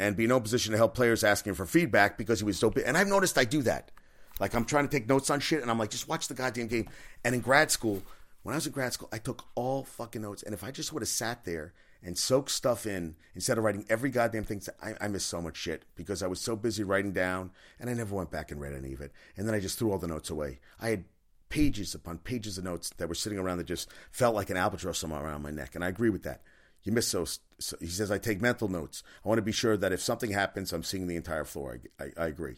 and 0.00 0.16
be 0.16 0.24
in 0.24 0.30
no 0.30 0.40
position 0.40 0.72
to 0.72 0.78
help 0.78 0.94
players 0.94 1.22
asking 1.22 1.54
for 1.54 1.66
feedback 1.66 2.18
because 2.18 2.40
he 2.40 2.44
was 2.44 2.58
so 2.58 2.70
big. 2.70 2.84
And 2.86 2.96
I've 2.96 3.06
noticed 3.06 3.38
I 3.38 3.44
do 3.44 3.62
that. 3.62 3.92
Like 4.40 4.54
I'm 4.54 4.64
trying 4.64 4.88
to 4.88 4.90
take 4.90 5.08
notes 5.08 5.30
on 5.30 5.38
shit, 5.38 5.62
and 5.62 5.70
I'm 5.70 5.78
like, 5.78 5.90
just 5.90 6.08
watch 6.08 6.26
the 6.26 6.34
goddamn 6.34 6.66
game. 6.66 6.88
And 7.24 7.34
in 7.34 7.42
grad 7.42 7.70
school, 7.70 8.02
when 8.42 8.54
I 8.54 8.56
was 8.56 8.66
in 8.66 8.72
grad 8.72 8.94
school, 8.94 9.10
I 9.12 9.18
took 9.18 9.44
all 9.54 9.84
fucking 9.84 10.22
notes. 10.22 10.42
And 10.42 10.54
if 10.54 10.64
I 10.64 10.70
just 10.70 10.92
would 10.92 11.02
have 11.02 11.08
sat 11.08 11.44
there 11.44 11.74
and 12.02 12.16
soaked 12.16 12.50
stuff 12.50 12.86
in 12.86 13.14
instead 13.34 13.58
of 13.58 13.64
writing 13.64 13.84
every 13.90 14.08
goddamn 14.08 14.44
thing, 14.44 14.62
I, 14.82 14.94
I 14.98 15.08
missed 15.08 15.26
so 15.26 15.42
much 15.42 15.58
shit 15.58 15.84
because 15.94 16.22
I 16.22 16.26
was 16.26 16.40
so 16.40 16.56
busy 16.56 16.82
writing 16.82 17.12
down, 17.12 17.50
and 17.78 17.90
I 17.90 17.92
never 17.92 18.16
went 18.16 18.30
back 18.30 18.50
and 18.50 18.60
read 18.60 18.74
any 18.74 18.94
of 18.94 19.02
it. 19.02 19.12
And 19.36 19.46
then 19.46 19.54
I 19.54 19.60
just 19.60 19.78
threw 19.78 19.92
all 19.92 19.98
the 19.98 20.08
notes 20.08 20.30
away. 20.30 20.60
I 20.80 20.88
had 20.88 21.04
pages 21.50 21.94
upon 21.94 22.16
pages 22.18 22.56
of 22.56 22.64
notes 22.64 22.90
that 22.96 23.08
were 23.08 23.14
sitting 23.14 23.38
around 23.38 23.58
that 23.58 23.66
just 23.66 23.90
felt 24.10 24.34
like 24.34 24.48
an 24.48 24.56
albatross 24.56 24.98
somewhere 24.98 25.22
around 25.22 25.42
my 25.42 25.50
neck. 25.50 25.74
And 25.74 25.84
I 25.84 25.88
agree 25.88 26.10
with 26.10 26.22
that. 26.22 26.42
You 26.82 26.92
miss 26.92 27.12
those. 27.12 27.40
So 27.58 27.76
he 27.78 27.88
says, 27.88 28.10
I 28.10 28.16
take 28.16 28.40
mental 28.40 28.68
notes. 28.68 29.02
I 29.22 29.28
want 29.28 29.38
to 29.38 29.42
be 29.42 29.52
sure 29.52 29.76
that 29.76 29.92
if 29.92 30.00
something 30.00 30.30
happens, 30.30 30.72
I'm 30.72 30.82
seeing 30.82 31.08
the 31.08 31.16
entire 31.16 31.44
floor. 31.44 31.78
I, 31.98 32.04
I, 32.04 32.24
I 32.24 32.26
agree. 32.28 32.54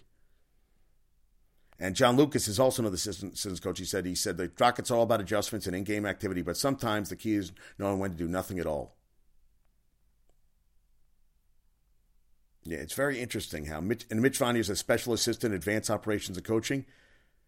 And 1.78 1.96
John 1.96 2.16
Lucas 2.16 2.46
is 2.46 2.60
also 2.60 2.82
another 2.82 2.94
assistant 2.94 3.60
coach. 3.62 3.78
He 3.78 3.84
said 3.84 4.06
he 4.06 4.14
said 4.14 4.36
the 4.36 4.50
Rockets 4.58 4.90
are 4.90 4.96
all 4.96 5.02
about 5.02 5.20
adjustments 5.20 5.66
and 5.66 5.74
in-game 5.74 6.06
activity, 6.06 6.42
but 6.42 6.56
sometimes 6.56 7.08
the 7.08 7.16
key 7.16 7.34
is 7.34 7.52
knowing 7.78 7.98
when 7.98 8.12
to 8.12 8.16
do 8.16 8.28
nothing 8.28 8.58
at 8.58 8.66
all. 8.66 8.94
Yeah, 12.64 12.78
it's 12.78 12.94
very 12.94 13.20
interesting 13.20 13.66
how 13.66 13.80
Mitch 13.80 14.06
and 14.10 14.22
Mitch 14.22 14.38
Vanier 14.38 14.60
is 14.60 14.70
a 14.70 14.76
special 14.76 15.12
assistant, 15.12 15.54
advanced 15.54 15.90
operations 15.90 16.36
and 16.36 16.46
coaching. 16.46 16.86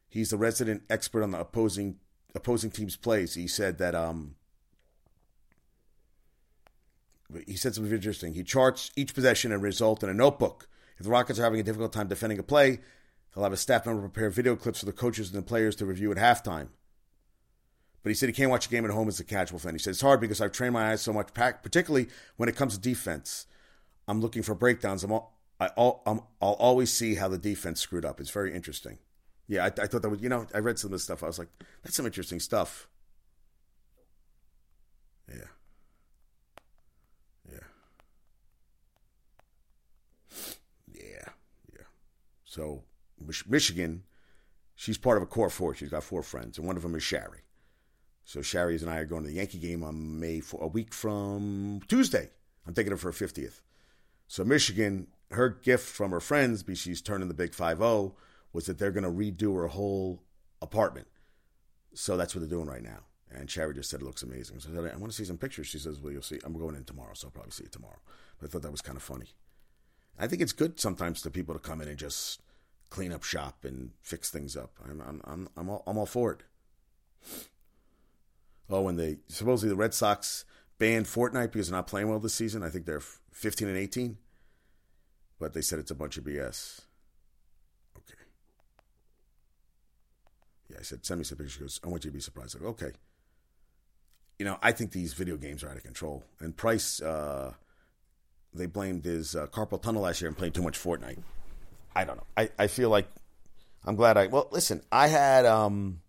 He's 0.09 0.31
the 0.31 0.37
resident 0.37 0.83
expert 0.91 1.23
on 1.23 1.31
the 1.31 1.39
opposing 1.39 1.97
opposing 2.35 2.71
team's 2.71 2.97
plays. 2.97 3.35
He 3.35 3.47
said 3.47 3.79
that 3.79 3.95
um, 3.95 4.35
he 7.47 7.57
said 7.57 7.75
something 7.75 7.93
interesting. 7.93 8.35
He 8.35 8.43
charts 8.43 8.91
each 8.97 9.15
possession 9.15 9.53
and 9.53 9.63
result 9.63 10.03
in 10.03 10.09
a 10.09 10.15
notebook. 10.15 10.69
If 10.99 11.05
the 11.05 11.11
Rockets 11.11 11.39
are 11.39 11.45
having 11.45 11.61
a 11.61 11.65
difficult 11.65 11.93
time 11.93 12.09
defending 12.09 12.39
a 12.39 12.43
play, 12.43 12.81
He'll 13.35 13.43
have 13.43 13.53
a 13.53 13.57
staff 13.57 13.85
member 13.85 14.03
prepare 14.03 14.31
video 14.31 14.55
clips 14.55 14.81
for 14.81 14.87
the 14.87 14.93
coaches 14.93 15.33
and 15.33 15.39
the 15.39 15.47
players 15.47 15.75
to 15.77 15.87
review 15.87 16.13
at 16.13 16.19
halftime. 16.19 16.69
But 18.03 18.11
he 18.11 18.15
said 18.15 18.29
he 18.29 18.35
can't 18.35 18.51
watch 18.51 18.67
a 18.67 18.71
game 18.71 18.85
at 18.85 18.91
home 18.91 19.09
as 19.09 19.19
a 19.19 19.25
casual 19.25 19.59
fan. 19.59 19.75
He 19.75 19.79
said 19.79 19.91
it's 19.91 20.01
hard 20.01 20.21
because 20.21 20.41
I've 20.41 20.53
trained 20.53 20.75
my 20.75 20.93
eyes 20.93 21.01
so 21.01 21.13
much, 21.13 21.33
particularly 21.35 22.09
when 22.37 22.49
it 22.49 22.55
comes 22.55 22.75
to 22.75 22.81
defense. 22.81 23.47
I'm 24.07 24.21
looking 24.21 24.43
for 24.43 24.55
breakdowns. 24.55 25.03
I'm, 25.03 25.11
all, 25.11 25.33
I, 25.59 25.71
will 25.77 26.29
always 26.41 26.93
see 26.93 27.15
how 27.15 27.29
the 27.29 27.39
defense 27.39 27.81
screwed 27.81 28.05
up. 28.05 28.21
It's 28.21 28.31
very 28.31 28.55
interesting. 28.55 28.99
Yeah, 29.49 29.65
I, 29.65 29.67
I 29.69 29.87
thought 29.87 30.03
that 30.03 30.11
was, 30.11 30.21
you 30.21 30.29
know, 30.29 30.47
I 30.55 30.59
read 30.59 30.79
some 30.79 30.89
of 30.89 30.93
this 30.93 31.05
stuff. 31.05 31.23
I 31.23 31.27
was 31.27 31.39
like, 31.39 31.49
that's 31.83 31.97
some 31.97 32.07
interesting 32.07 32.41
stuff. 32.41 32.89
Yeah. 35.29 35.45
Yeah. 37.51 37.59
Yeah. 40.93 41.29
Yeah. 41.73 41.85
So 42.45 42.85
Michigan, 43.47 44.05
she's 44.75 44.99
part 44.99 45.17
of 45.17 45.23
a 45.23 45.27
core 45.27 45.51
four. 45.51 45.75
She's 45.75 45.91
got 45.91 46.05
four 46.05 46.23
friends, 46.23 46.59
and 46.59 46.67
one 46.67 46.77
of 46.77 46.83
them 46.83 46.95
is 46.95 47.03
Shari. 47.03 47.41
So 48.25 48.41
Shari's 48.41 48.83
and 48.83 48.91
I 48.91 48.99
are 48.99 49.05
going 49.05 49.23
to 49.23 49.29
the 49.29 49.37
Yankee 49.37 49.59
game 49.59 49.85
on 49.85 50.19
May 50.19 50.41
for 50.41 50.63
a 50.63 50.67
week 50.67 50.95
from 50.95 51.81
Tuesday. 51.89 52.31
I'm 52.67 52.75
her 52.75 52.97
for 52.97 53.13
her 53.13 53.27
50th. 53.27 53.61
So 54.27 54.45
Michigan, 54.45 55.09
her 55.31 55.51
gift 55.51 55.87
from 55.87 56.11
her 56.11 56.21
friends, 56.21 56.63
because 56.63 56.79
she's 56.79 57.03
turning 57.03 57.29
the 57.29 57.35
big 57.35 57.53
5-0, 57.53 58.15
was 58.55 58.67
that 58.67 58.79
they're 58.79 58.91
going 58.91 59.05
to 59.05 59.11
redo 59.11 59.55
her 59.57 59.69
whole 59.69 60.23
apartment. 60.63 61.07
So 61.93 62.17
that's 62.17 62.35
what 62.35 62.41
they're 62.41 62.49
doing 62.49 62.69
right 62.69 62.83
now. 62.83 63.01
And 63.31 63.51
Shari 63.51 63.75
just 63.75 63.91
said 63.91 64.01
it 64.01 64.05
looks 64.05 64.23
amazing. 64.23 64.61
So 64.61 64.71
I 64.73 64.75
said, 64.75 64.93
I 64.95 64.97
want 64.97 65.13
to 65.13 65.17
see 65.17 65.25
some 65.25 65.39
pictures. 65.39 65.67
She 65.67 65.79
says, 65.79 66.01
well, 66.01 66.13
you'll 66.13 66.23
see. 66.23 66.39
I'm 66.45 66.57
going 66.57 66.77
in 66.77 66.85
tomorrow, 66.85 67.13
so 67.15 67.27
I'll 67.27 67.33
probably 67.33 67.51
see 67.51 67.65
it 67.65 67.73
tomorrow. 67.73 68.01
But 68.39 68.49
I 68.49 68.51
thought 68.51 68.63
that 68.63 68.71
was 68.71 68.81
kind 68.81 68.97
of 68.97 69.03
funny. 69.03 69.27
I 70.19 70.29
think 70.29 70.41
it's 70.41 70.53
good 70.53 70.81
sometimes 70.81 71.21
to 71.23 71.31
people 71.31 71.55
to 71.55 71.61
come 71.61 71.83
in 71.83 71.89
and 71.89 71.99
just– 71.99 72.41
clean 72.95 73.11
up 73.11 73.25
shop 73.25 73.65
and 73.65 73.91
fix 74.03 74.31
things 74.31 74.57
up. 74.57 74.71
I'm 74.89 75.01
I'm 75.01 75.21
I'm 75.25 75.49
I'm 75.57 75.69
all, 75.69 75.83
I'm 75.85 75.99
all 75.99 76.07
for 76.07 76.31
it. 76.33 76.43
Oh, 78.71 78.87
and 78.87 78.97
they 78.97 79.19
supposedly 79.27 79.69
the 79.69 79.77
Red 79.77 79.93
Sox 79.93 80.45
banned 80.79 81.07
Fortnite 81.07 81.51
because 81.51 81.69
they're 81.69 81.77
not 81.77 81.89
playing 81.89 82.09
well 82.09 82.21
this 82.21 82.35
season. 82.35 82.63
I 82.63 82.69
think 82.69 82.87
they're 82.87 83.03
15 83.33 83.67
and 83.67 83.77
18, 83.77 84.17
but 85.41 85.55
they 85.55 85.61
said 85.61 85.81
it's 85.81 85.91
a 85.91 85.97
bunch 85.97 86.19
of 86.19 86.25
BS. 86.25 86.83
Okay. 87.99 88.15
Yeah, 90.71 90.77
I 90.79 90.83
said 90.83 91.05
send 91.05 91.19
me 91.19 91.25
some 91.25 91.39
pictures. 91.39 91.55
She 91.55 91.61
goes, 91.61 91.81
I 91.83 91.89
want 91.89 92.05
you 92.05 92.13
to 92.13 92.15
be 92.15 92.21
surprised. 92.21 92.61
Go, 92.61 92.69
okay. 92.69 92.93
You 94.39 94.45
know, 94.45 94.59
I 94.63 94.71
think 94.71 94.93
these 94.93 95.15
video 95.15 95.37
games 95.37 95.65
are 95.65 95.69
out 95.69 95.77
of 95.77 95.83
control. 95.83 96.23
And 96.39 96.57
Price, 96.57 97.03
uh, 97.03 97.55
they 98.53 98.67
blamed 98.67 99.05
his 99.05 99.35
uh, 99.35 99.49
carpal 99.49 99.83
tunnel 99.83 100.03
last 100.03 100.21
year 100.21 100.29
and 100.29 100.39
playing 100.39 100.53
too 100.53 100.63
much 100.63 100.79
Fortnite. 100.79 101.19
I 101.95 102.05
don't 102.05 102.17
know. 102.17 102.27
I, 102.37 102.51
I 102.59 102.67
feel 102.67 102.91
like 102.91 103.09
I'm 103.85 103.97
glad 103.97 104.17
I 104.17 104.27
well 104.27 104.49
listen, 104.51 104.83
I 104.91 105.09
had 105.09 105.47
um 105.47 106.01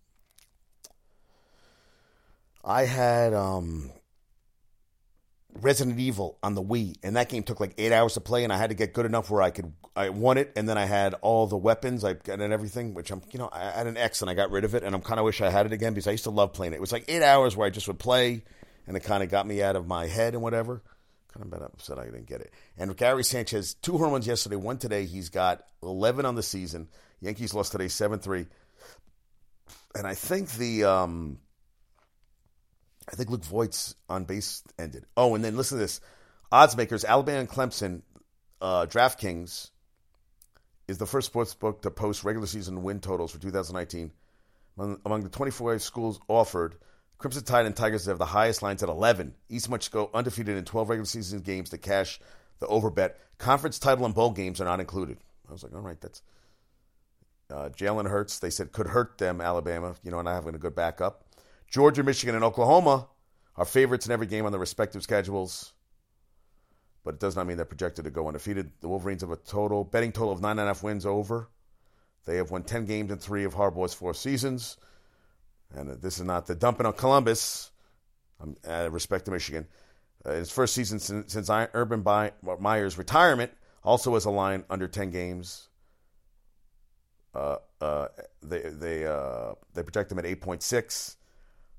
I 2.64 2.84
had 2.84 3.34
um 3.34 3.90
Resident 5.60 5.98
Evil 5.98 6.38
on 6.42 6.54
the 6.54 6.62
Wii, 6.62 6.96
and 7.02 7.16
that 7.16 7.28
game 7.28 7.42
took 7.42 7.60
like 7.60 7.74
eight 7.78 7.92
hours 7.92 8.14
to 8.14 8.20
play, 8.20 8.44
and 8.44 8.52
I 8.52 8.58
had 8.58 8.70
to 8.70 8.74
get 8.76 8.92
good 8.92 9.06
enough 9.06 9.30
where 9.30 9.42
I 9.42 9.50
could 9.50 9.72
I 9.94 10.10
won 10.10 10.36
it, 10.38 10.52
and 10.56 10.68
then 10.68 10.76
I 10.76 10.84
had 10.84 11.14
all 11.22 11.46
the 11.46 11.56
weapons, 11.56 12.04
I 12.04 12.14
got 12.14 12.40
and 12.40 12.52
everything, 12.52 12.94
which 12.94 13.10
I'm 13.10 13.22
you 13.32 13.38
know 13.38 13.48
I 13.52 13.70
had 13.70 13.86
an 13.86 13.96
X 13.96 14.20
and 14.20 14.30
I 14.30 14.34
got 14.34 14.50
rid 14.50 14.64
of 14.64 14.74
it, 14.74 14.82
and 14.82 14.94
I'm 14.94 15.02
kind 15.02 15.18
of 15.18 15.24
wish 15.24 15.40
I 15.40 15.50
had 15.50 15.66
it 15.66 15.72
again 15.72 15.94
because 15.94 16.06
I 16.06 16.12
used 16.12 16.24
to 16.24 16.30
love 16.30 16.52
playing 16.52 16.72
it. 16.72 16.76
It 16.76 16.80
was 16.80 16.92
like 16.92 17.04
eight 17.08 17.22
hours 17.22 17.56
where 17.56 17.66
I 17.66 17.70
just 17.70 17.86
would 17.88 17.98
play, 17.98 18.42
and 18.86 18.96
it 18.96 19.00
kind 19.00 19.22
of 19.22 19.30
got 19.30 19.46
me 19.46 19.62
out 19.62 19.76
of 19.76 19.86
my 19.86 20.06
head 20.06 20.34
and 20.34 20.42
whatever. 20.42 20.82
Kind 21.32 21.52
of 21.52 21.62
upset 21.62 21.98
I 21.98 22.04
didn't 22.04 22.26
get 22.26 22.40
it. 22.40 22.52
And 22.78 22.96
Gary 22.96 23.24
Sanchez, 23.24 23.74
two 23.74 23.98
home 23.98 24.12
runs 24.12 24.26
yesterday, 24.26 24.56
one 24.56 24.78
today. 24.78 25.04
He's 25.04 25.28
got 25.28 25.64
11 25.82 26.24
on 26.24 26.34
the 26.34 26.42
season. 26.42 26.88
Yankees 27.20 27.52
lost 27.52 27.72
today 27.72 27.88
7 27.88 28.18
3. 28.18 28.46
And 29.94 30.06
I 30.06 30.14
think 30.14 30.52
the. 30.52 30.84
Um, 30.84 31.38
I 33.10 33.14
think 33.14 33.30
Luke 33.30 33.44
Voit's 33.44 33.94
on 34.08 34.24
base 34.24 34.62
ended. 34.78 35.04
Oh, 35.16 35.34
and 35.34 35.44
then 35.44 35.56
listen 35.56 35.78
to 35.78 35.84
this. 35.84 36.00
Odds 36.50 36.76
makers, 36.76 37.04
Alabama 37.04 37.40
and 37.40 37.48
Clemson, 37.48 38.02
uh, 38.60 38.86
DraftKings 38.86 39.70
is 40.88 40.98
the 40.98 41.06
first 41.06 41.26
sports 41.26 41.54
book 41.54 41.82
to 41.82 41.90
post 41.90 42.24
regular 42.24 42.46
season 42.46 42.82
win 42.82 43.00
totals 43.00 43.32
for 43.32 43.38
2019. 43.38 44.12
Among, 44.78 45.00
among 45.04 45.22
the 45.22 45.28
24 45.28 45.78
schools 45.78 46.20
offered, 46.28 46.76
Crimson 47.18 47.44
Tide 47.44 47.66
and 47.66 47.74
Tigers 47.74 48.06
have 48.06 48.18
the 48.18 48.26
highest 48.26 48.62
lines 48.62 48.82
at 48.82 48.88
11. 48.88 49.34
East 49.48 49.70
must 49.70 49.90
go 49.90 50.10
undefeated 50.12 50.56
in 50.56 50.64
12 50.64 50.88
regular 50.90 51.06
season 51.06 51.40
games 51.40 51.70
to 51.70 51.78
cash 51.78 52.20
the 52.58 52.66
over 52.66 52.90
bet. 52.90 53.18
Conference 53.38 53.78
title 53.78 54.04
and 54.04 54.14
bowl 54.14 54.30
games 54.30 54.60
are 54.60 54.64
not 54.64 54.80
included. 54.80 55.18
I 55.48 55.52
was 55.52 55.62
like, 55.62 55.74
all 55.74 55.80
right, 55.80 56.00
that's. 56.00 56.22
Uh, 57.48 57.68
Jalen 57.68 58.08
Hurts, 58.08 58.40
they 58.40 58.50
said, 58.50 58.72
could 58.72 58.88
hurt 58.88 59.18
them, 59.18 59.40
Alabama, 59.40 59.94
you 60.02 60.10
know, 60.10 60.18
and 60.18 60.24
not 60.24 60.34
having 60.34 60.56
a 60.56 60.58
good 60.58 60.74
backup. 60.74 61.24
Georgia, 61.70 62.02
Michigan, 62.02 62.34
and 62.34 62.42
Oklahoma 62.42 63.06
are 63.56 63.64
favorites 63.64 64.06
in 64.06 64.12
every 64.12 64.26
game 64.26 64.44
on 64.44 64.52
their 64.52 64.60
respective 64.60 65.02
schedules, 65.02 65.72
but 67.04 67.14
it 67.14 67.20
does 67.20 67.36
not 67.36 67.46
mean 67.46 67.56
they're 67.56 67.64
projected 67.64 68.04
to 68.04 68.10
go 68.10 68.26
undefeated. 68.26 68.72
The 68.80 68.88
Wolverines 68.88 69.22
have 69.22 69.30
a 69.30 69.36
total 69.36 69.84
betting 69.84 70.10
total 70.10 70.32
of 70.32 70.40
nine 70.40 70.58
and 70.58 70.62
a 70.62 70.66
half 70.66 70.82
wins 70.82 71.06
over. 71.06 71.48
They 72.24 72.36
have 72.36 72.50
won 72.50 72.64
ten 72.64 72.84
games 72.84 73.12
in 73.12 73.18
three 73.18 73.44
of 73.44 73.54
Harbaugh's 73.54 73.94
four 73.94 74.12
seasons, 74.12 74.76
and 75.76 75.90
this 76.02 76.18
is 76.18 76.24
not 76.24 76.46
the 76.46 76.54
dumping 76.54 76.86
on 76.86 76.94
Columbus. 76.94 77.70
Um, 78.40 78.56
uh, 78.68 78.88
respect 78.90 79.24
to 79.26 79.30
Michigan. 79.30 79.66
Uh, 80.24 80.32
his 80.32 80.50
first 80.50 80.74
season 80.74 80.98
since, 80.98 81.32
since 81.32 81.48
Urban 81.50 82.04
Meyer's 82.58 82.98
retirement 82.98 83.52
also 83.82 84.12
has 84.14 84.24
a 84.24 84.30
line 84.30 84.64
under 84.68 84.88
ten 84.88 85.10
games. 85.10 85.68
Uh, 87.34 87.56
uh, 87.80 88.08
they 88.42 88.60
they 88.60 89.06
uh, 89.06 89.52
they 89.74 89.82
project 89.82 90.08
them 90.08 90.18
at 90.18 90.26
eight 90.26 90.40
point 90.40 90.62
six. 90.62 91.16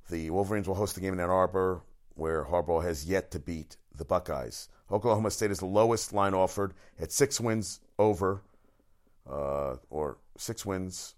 The 0.10 0.30
Wolverines 0.30 0.68
will 0.68 0.76
host 0.76 0.96
the 0.96 1.02
game 1.02 1.14
in 1.14 1.20
Ann 1.20 1.30
Arbor, 1.30 1.82
where 2.16 2.46
Harbaugh 2.46 2.84
has 2.84 3.06
yet 3.06 3.30
to 3.32 3.40
beat 3.40 3.76
the 3.94 4.06
Buckeyes. 4.06 4.70
Oklahoma 4.90 5.32
State 5.32 5.52
is 5.52 5.60
the 5.60 5.66
lowest 5.66 6.14
line 6.14 6.34
offered 6.34 6.74
at 7.00 7.12
six 7.12 7.42
wins 7.42 7.82
over, 8.00 8.42
uh, 9.30 9.76
or 9.90 10.18
six 10.38 10.66
wins. 10.66 11.16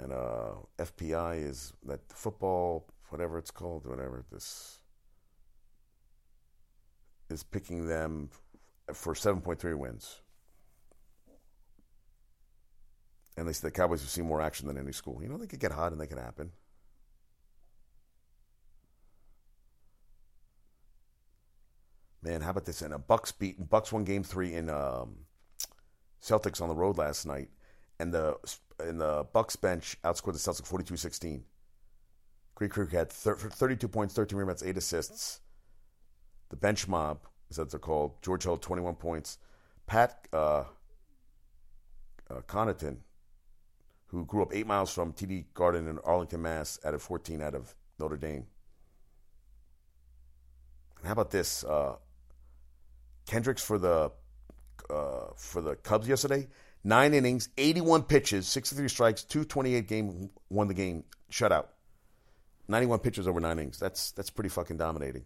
And 0.00 0.12
uh, 0.12 0.52
FPI 0.78 1.44
is 1.44 1.72
that 1.86 2.00
football, 2.08 2.86
whatever 3.08 3.38
it's 3.38 3.50
called, 3.50 3.86
whatever 3.86 4.24
this 4.30 4.78
is 7.30 7.42
picking 7.42 7.86
them 7.86 8.30
for 8.92 9.14
7.3 9.14 9.76
wins. 9.76 10.20
And 13.36 13.46
they 13.46 13.52
said 13.52 13.68
the 13.68 13.70
Cowboys 13.72 14.00
have 14.00 14.10
seen 14.10 14.26
more 14.26 14.40
action 14.40 14.66
than 14.66 14.78
any 14.78 14.92
school. 14.92 15.22
You 15.22 15.28
know, 15.28 15.36
they 15.36 15.46
could 15.46 15.60
get 15.60 15.72
hot 15.72 15.92
and 15.92 16.00
they 16.00 16.06
could 16.06 16.18
happen. 16.18 16.52
Man, 22.22 22.40
how 22.40 22.50
about 22.50 22.64
this? 22.64 22.82
And 22.82 22.92
a 22.92 22.98
Bucks 22.98 23.30
beat 23.30 23.70
Bucks 23.70 23.92
won 23.92 24.02
Game 24.02 24.24
Three 24.24 24.54
in 24.54 24.68
um, 24.68 25.18
Celtics 26.20 26.60
on 26.60 26.68
the 26.68 26.74
road 26.74 26.98
last 26.98 27.26
night, 27.26 27.48
and 27.98 28.12
the 28.12 28.36
and 28.80 29.00
the 29.00 29.26
Bucks 29.32 29.56
bench 29.56 29.96
outscored 30.04 30.32
the 30.32 30.38
Celtics 30.38 30.68
42-16. 30.68 31.42
Greek 32.54 32.74
Freak 32.74 32.92
had 32.92 33.10
32 33.10 33.88
points, 33.88 34.14
13 34.14 34.38
rebounds, 34.38 34.62
eight 34.62 34.76
assists. 34.76 35.40
The 36.50 36.56
bench 36.56 36.88
mob, 36.88 37.20
as 37.50 37.56
they're 37.56 37.78
called, 37.78 38.22
George 38.22 38.44
Hill 38.44 38.56
21 38.56 38.94
points. 38.96 39.38
Pat 39.86 40.26
uh, 40.32 40.64
uh, 42.30 42.40
Connaughton, 42.46 42.98
who 44.06 44.24
grew 44.24 44.42
up 44.42 44.52
eight 44.52 44.66
miles 44.66 44.92
from 44.92 45.12
TD 45.12 45.46
Garden 45.54 45.88
in 45.88 45.98
Arlington, 46.00 46.42
Mass, 46.42 46.78
added 46.84 47.00
14 47.00 47.42
out 47.42 47.54
of 47.54 47.74
Notre 47.98 48.16
Dame. 48.16 48.46
And 50.98 51.06
how 51.06 51.12
about 51.12 51.30
this? 51.30 51.64
Uh, 51.64 51.96
Kendricks 53.26 53.62
for 53.62 53.78
the 53.78 54.10
uh, 54.90 55.26
for 55.36 55.60
the 55.60 55.76
Cubs 55.76 56.08
yesterday. 56.08 56.48
Nine 56.84 57.12
innings, 57.12 57.48
81 57.58 58.04
pitches, 58.04 58.46
63 58.48 58.88
strikes, 58.88 59.24
228 59.24 59.88
game, 59.88 60.30
won 60.48 60.68
the 60.68 60.74
game, 60.74 61.04
shutout. 61.30 61.66
91 62.68 63.00
pitches 63.00 63.26
over 63.26 63.40
nine 63.40 63.58
innings. 63.58 63.78
That's 63.78 64.12
that's 64.12 64.30
pretty 64.30 64.50
fucking 64.50 64.76
dominating. 64.76 65.24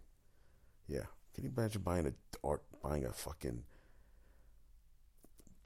Yeah. 0.86 1.02
Can 1.34 1.44
you 1.44 1.52
imagine 1.56 1.82
buying 1.82 2.06
a 2.06 2.12
or 2.42 2.60
buying 2.82 3.04
a 3.04 3.12
fucking 3.12 3.62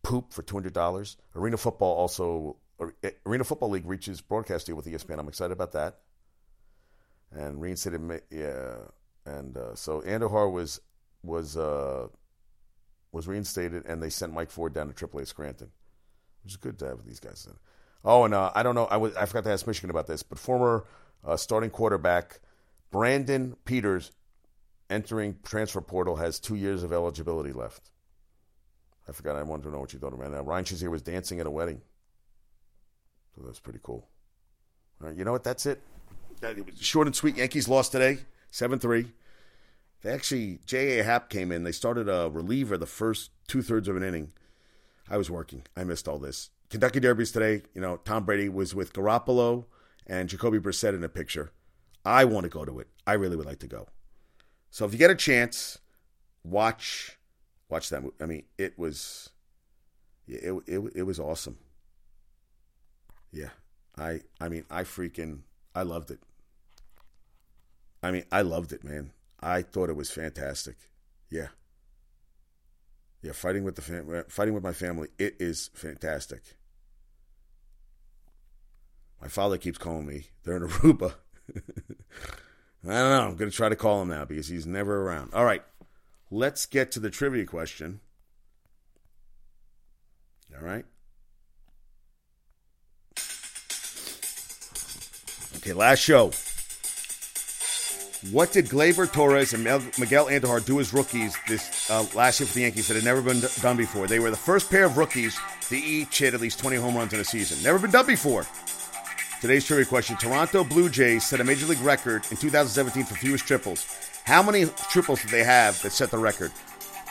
poop 0.02 0.32
for 0.32 0.42
two 0.42 0.56
hundred 0.56 0.72
dollars? 0.72 1.16
Arena 1.34 1.56
Football 1.56 1.94
also 1.94 2.56
eh, 3.02 3.10
Arena 3.26 3.44
Football 3.44 3.70
League 3.70 3.86
reaches 3.86 4.20
broadcast 4.20 4.66
deal 4.66 4.76
with 4.76 4.86
ESPN. 4.86 5.18
I'm 5.18 5.28
excited 5.28 5.52
about 5.52 5.72
that. 5.72 5.98
And 7.32 7.60
reinstated, 7.60 8.22
yeah, 8.30 8.76
and 9.24 9.56
uh, 9.56 9.74
so 9.74 10.00
Andujar 10.02 10.50
was 10.50 10.80
was 11.22 11.56
uh, 11.56 12.06
was 13.12 13.26
reinstated, 13.26 13.84
and 13.86 14.02
they 14.02 14.10
sent 14.10 14.32
Mike 14.32 14.50
Ford 14.50 14.74
down 14.74 14.92
to 14.92 15.06
AAA 15.06 15.26
Scranton, 15.26 15.70
which 16.42 16.52
is 16.52 16.56
good 16.56 16.78
to 16.80 16.86
have 16.86 17.04
these 17.04 17.20
guys. 17.20 17.46
In. 17.48 17.56
Oh, 18.04 18.24
and 18.24 18.34
uh, 18.34 18.52
I 18.54 18.62
don't 18.62 18.74
know. 18.74 18.86
I, 18.86 18.96
was, 18.96 19.16
I 19.16 19.26
forgot 19.26 19.44
to 19.44 19.52
ask 19.52 19.66
Michigan 19.66 19.90
about 19.90 20.06
this, 20.06 20.22
but 20.22 20.38
former 20.38 20.84
uh, 21.24 21.36
starting 21.36 21.70
quarterback 21.70 22.40
Brandon 22.90 23.56
Peters 23.64 24.12
entering 24.88 25.36
transfer 25.44 25.80
portal 25.80 26.16
has 26.16 26.38
two 26.38 26.54
years 26.54 26.82
of 26.82 26.92
eligibility 26.92 27.52
left. 27.52 27.90
I 29.08 29.12
forgot. 29.12 29.36
I 29.36 29.42
wanted 29.42 29.64
to 29.64 29.70
know 29.70 29.80
what 29.80 29.92
you 29.92 29.98
thought 29.98 30.12
about 30.12 30.30
that. 30.32 30.42
Ryan 30.42 30.64
Shazier 30.64 30.90
was 30.90 31.02
dancing 31.02 31.40
at 31.40 31.46
a 31.46 31.50
wedding, 31.50 31.80
so 33.34 33.42
that's 33.44 33.60
pretty 33.60 33.80
cool. 33.82 34.08
All 35.00 35.08
right, 35.08 35.16
you 35.16 35.24
know 35.24 35.32
what? 35.32 35.44
That's 35.44 35.66
it. 35.66 35.80
Short 36.80 37.06
and 37.06 37.14
sweet. 37.14 37.36
Yankees 37.36 37.68
lost 37.68 37.92
today, 37.92 38.18
seven 38.50 38.78
three. 38.78 39.06
They 40.06 40.12
actually, 40.12 40.60
J.A. 40.64 41.02
Happ 41.02 41.28
came 41.28 41.50
in. 41.50 41.64
They 41.64 41.72
started 41.72 42.08
a 42.08 42.30
reliever 42.30 42.78
the 42.78 42.86
first 42.86 43.32
two 43.48 43.60
thirds 43.60 43.88
of 43.88 43.96
an 43.96 44.04
inning. 44.04 44.30
I 45.10 45.16
was 45.16 45.32
working. 45.32 45.64
I 45.76 45.82
missed 45.82 46.06
all 46.06 46.20
this. 46.20 46.50
Kentucky 46.70 47.00
Derby's 47.00 47.32
today. 47.32 47.62
You 47.74 47.80
know, 47.80 47.96
Tom 47.96 48.24
Brady 48.24 48.48
was 48.48 48.72
with 48.72 48.92
Garoppolo 48.92 49.64
and 50.06 50.28
Jacoby 50.28 50.60
Brissett 50.60 50.94
in 50.94 51.02
a 51.02 51.08
picture. 51.08 51.50
I 52.04 52.24
want 52.24 52.44
to 52.44 52.48
go 52.48 52.64
to 52.64 52.78
it. 52.78 52.86
I 53.04 53.14
really 53.14 53.34
would 53.34 53.46
like 53.46 53.58
to 53.58 53.66
go. 53.66 53.88
So 54.70 54.84
if 54.84 54.92
you 54.92 54.98
get 55.00 55.10
a 55.10 55.16
chance, 55.16 55.78
watch 56.44 57.18
watch 57.68 57.90
that. 57.90 58.04
movie. 58.04 58.14
I 58.20 58.26
mean, 58.26 58.44
it 58.56 58.78
was 58.78 59.30
it 60.28 60.54
it 60.68 60.78
it 60.94 61.02
was 61.02 61.18
awesome. 61.18 61.58
Yeah, 63.32 63.50
I 63.98 64.20
I 64.40 64.48
mean, 64.50 64.66
I 64.70 64.84
freaking 64.84 65.40
I 65.74 65.82
loved 65.82 66.12
it. 66.12 66.20
I 68.04 68.12
mean, 68.12 68.24
I 68.30 68.42
loved 68.42 68.72
it, 68.72 68.84
man. 68.84 69.10
I 69.40 69.62
thought 69.62 69.90
it 69.90 69.96
was 69.96 70.10
fantastic. 70.10 70.76
Yeah. 71.30 71.48
Yeah, 73.22 73.32
fighting 73.32 73.64
with 73.64 73.76
the 73.76 73.82
fam- 73.82 74.24
fighting 74.28 74.54
with 74.54 74.62
my 74.62 74.72
family, 74.72 75.08
it 75.18 75.36
is 75.40 75.70
fantastic. 75.74 76.42
My 79.20 79.28
father 79.28 79.58
keeps 79.58 79.78
calling 79.78 80.06
me. 80.06 80.26
They're 80.44 80.56
in 80.56 80.68
Aruba. 80.68 81.14
I 81.54 81.54
don't 82.88 83.10
know. 83.10 83.28
I'm 83.28 83.36
going 83.36 83.50
to 83.50 83.56
try 83.56 83.68
to 83.68 83.76
call 83.76 84.02
him 84.02 84.08
now 84.08 84.24
because 84.24 84.48
he's 84.48 84.66
never 84.66 85.02
around. 85.02 85.34
All 85.34 85.44
right. 85.44 85.62
Let's 86.30 86.66
get 86.66 86.92
to 86.92 87.00
the 87.00 87.10
trivia 87.10 87.44
question. 87.46 88.00
All 90.54 90.64
right. 90.64 90.84
Okay, 95.56 95.72
last 95.72 96.00
show. 96.00 96.30
What 98.30 98.50
did 98.50 98.66
Gleyber 98.66 99.12
Torres 99.12 99.52
and 99.52 99.62
Miguel 99.62 100.26
Andujar 100.26 100.64
do 100.64 100.80
as 100.80 100.92
rookies 100.92 101.36
this 101.46 101.90
uh, 101.90 102.06
last 102.14 102.40
year 102.40 102.46
for 102.46 102.54
the 102.54 102.62
Yankees 102.62 102.88
that 102.88 102.94
had 102.94 103.04
never 103.04 103.22
been 103.22 103.42
done 103.60 103.76
before? 103.76 104.06
They 104.06 104.18
were 104.18 104.30
the 104.30 104.36
first 104.36 104.70
pair 104.70 104.86
of 104.86 104.96
rookies 104.96 105.38
to 105.68 105.76
each 105.76 106.18
hit 106.18 106.34
at 106.34 106.40
least 106.40 106.58
20 106.58 106.76
home 106.76 106.96
runs 106.96 107.12
in 107.12 107.20
a 107.20 107.24
season. 107.24 107.62
Never 107.62 107.78
been 107.78 107.90
done 107.90 108.06
before. 108.06 108.46
Today's 109.40 109.64
trivia 109.64 109.84
question 109.84 110.16
Toronto 110.16 110.64
Blue 110.64 110.88
Jays 110.88 111.24
set 111.24 111.40
a 111.40 111.44
major 111.44 111.66
league 111.66 111.80
record 111.82 112.26
in 112.30 112.36
2017 112.36 113.04
for 113.04 113.14
fewest 113.14 113.46
triples. 113.46 113.86
How 114.24 114.42
many 114.42 114.64
triples 114.90 115.20
did 115.22 115.30
they 115.30 115.44
have 115.44 115.80
that 115.82 115.92
set 115.92 116.10
the 116.10 116.18
record? 116.18 116.50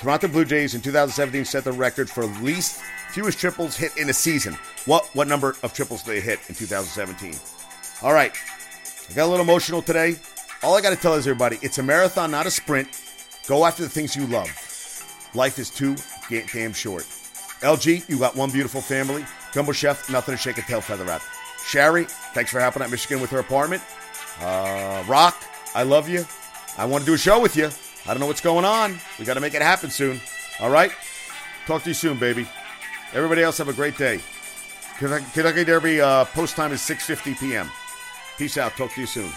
Toronto 0.01 0.27
Blue 0.27 0.43
Jays 0.43 0.75
in 0.75 0.81
2017 0.81 1.45
set 1.45 1.63
the 1.63 1.71
record 1.71 2.09
for 2.09 2.25
least 2.25 2.81
fewest 3.11 3.39
triples 3.39 3.77
hit 3.77 3.95
in 3.95 4.09
a 4.09 4.13
season. 4.13 4.57
What 4.85 5.05
what 5.13 5.27
number 5.27 5.55
of 5.63 5.73
triples 5.73 6.03
did 6.03 6.15
they 6.15 6.21
hit 6.21 6.39
in 6.49 6.55
2017? 6.55 7.39
All 8.01 8.11
right. 8.11 8.33
I 9.09 9.13
got 9.13 9.27
a 9.27 9.29
little 9.29 9.45
emotional 9.45 9.81
today. 9.81 10.17
All 10.65 10.73
I 10.73 10.81
got 10.81 10.89
to 10.89 10.95
tell 10.95 11.13
is 11.13 11.27
everybody, 11.27 11.59
it's 11.61 11.77
a 11.77 11.83
marathon, 11.83 12.31
not 12.31 12.47
a 12.47 12.51
sprint. 12.51 12.87
Go 13.45 13.67
after 13.67 13.83
the 13.83 13.89
things 13.89 14.15
you 14.15 14.25
love. 14.25 14.49
Life 15.35 15.59
is 15.59 15.69
too 15.69 15.95
damn 16.27 16.73
short. 16.73 17.03
LG, 17.61 18.09
you 18.09 18.17
got 18.17 18.35
one 18.35 18.49
beautiful 18.49 18.81
family. 18.81 19.23
Gumbo 19.53 19.73
Chef, 19.73 20.09
nothing 20.09 20.33
to 20.33 20.37
shake 20.41 20.57
a 20.57 20.63
tail 20.63 20.81
feather 20.81 21.07
at. 21.11 21.21
Sherry, 21.63 22.05
thanks 22.33 22.49
for 22.49 22.59
helping 22.59 22.81
out 22.81 22.89
Michigan 22.89 23.21
with 23.21 23.29
her 23.29 23.37
apartment. 23.37 23.83
Uh, 24.41 25.03
Rock, 25.07 25.39
I 25.75 25.83
love 25.83 26.09
you. 26.09 26.25
I 26.79 26.85
want 26.85 27.03
to 27.03 27.05
do 27.05 27.13
a 27.13 27.17
show 27.19 27.39
with 27.39 27.55
you. 27.55 27.69
I 28.07 28.15
don't 28.15 28.19
know 28.19 28.25
what's 28.25 28.41
going 28.41 28.65
on. 28.65 28.97
We 29.19 29.25
got 29.25 29.35
to 29.35 29.41
make 29.41 29.53
it 29.53 29.61
happen 29.61 29.91
soon. 29.91 30.19
All 30.59 30.71
right? 30.71 30.91
Talk 31.67 31.83
to 31.83 31.91
you 31.91 31.93
soon, 31.93 32.17
baby. 32.17 32.47
Everybody 33.13 33.43
else 33.43 33.59
have 33.59 33.69
a 33.69 33.73
great 33.73 33.99
day. 33.99 34.19
Kentucky 34.97 35.63
Derby 35.63 36.01
uh, 36.01 36.25
post 36.25 36.55
time 36.55 36.71
is 36.71 36.81
6.50 36.81 37.39
p.m. 37.39 37.69
Peace 38.39 38.57
out. 38.57 38.75
Talk 38.75 38.91
to 38.95 39.01
you 39.01 39.07
soon. 39.07 39.29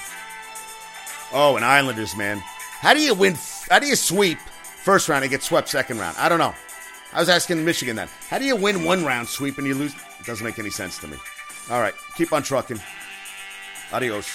Oh, 1.33 1.57
and 1.57 1.65
Islanders, 1.65 2.17
man. 2.17 2.39
How 2.39 2.95
do 2.95 3.01
you 3.01 3.15
win? 3.15 3.37
How 3.71 3.79
do 3.79 3.87
you 3.87 3.97
sweep 3.97 4.39
first 4.39 5.09
round 5.09 5.25
and 5.25 5.31
get 5.31 5.43
swept 5.43 5.69
second 5.69 5.99
round? 5.99 6.17
I 6.19 6.29
don't 6.29 6.39
know. 6.39 6.55
I 7.13 7.21
was 7.21 7.29
asking 7.29 7.65
Michigan 7.65 7.97
that. 7.97 8.09
How 8.29 8.39
do 8.39 8.45
you 8.45 8.57
win 8.57 8.85
one 8.85 9.05
round 9.05 9.29
sweep 9.29 9.59
and 9.59 9.67
you 9.67 9.75
lose? 9.75 9.95
It 10.21 10.27
doesn't 10.27 10.45
make 10.45 10.59
any 10.59 10.71
sense 10.71 10.99
to 10.99 11.09
me. 11.09 11.17
All 11.71 11.81
right. 11.81 11.95
Keep 12.17 12.33
on 12.33 12.43
trucking. 12.43 12.81
Adios. 13.93 14.29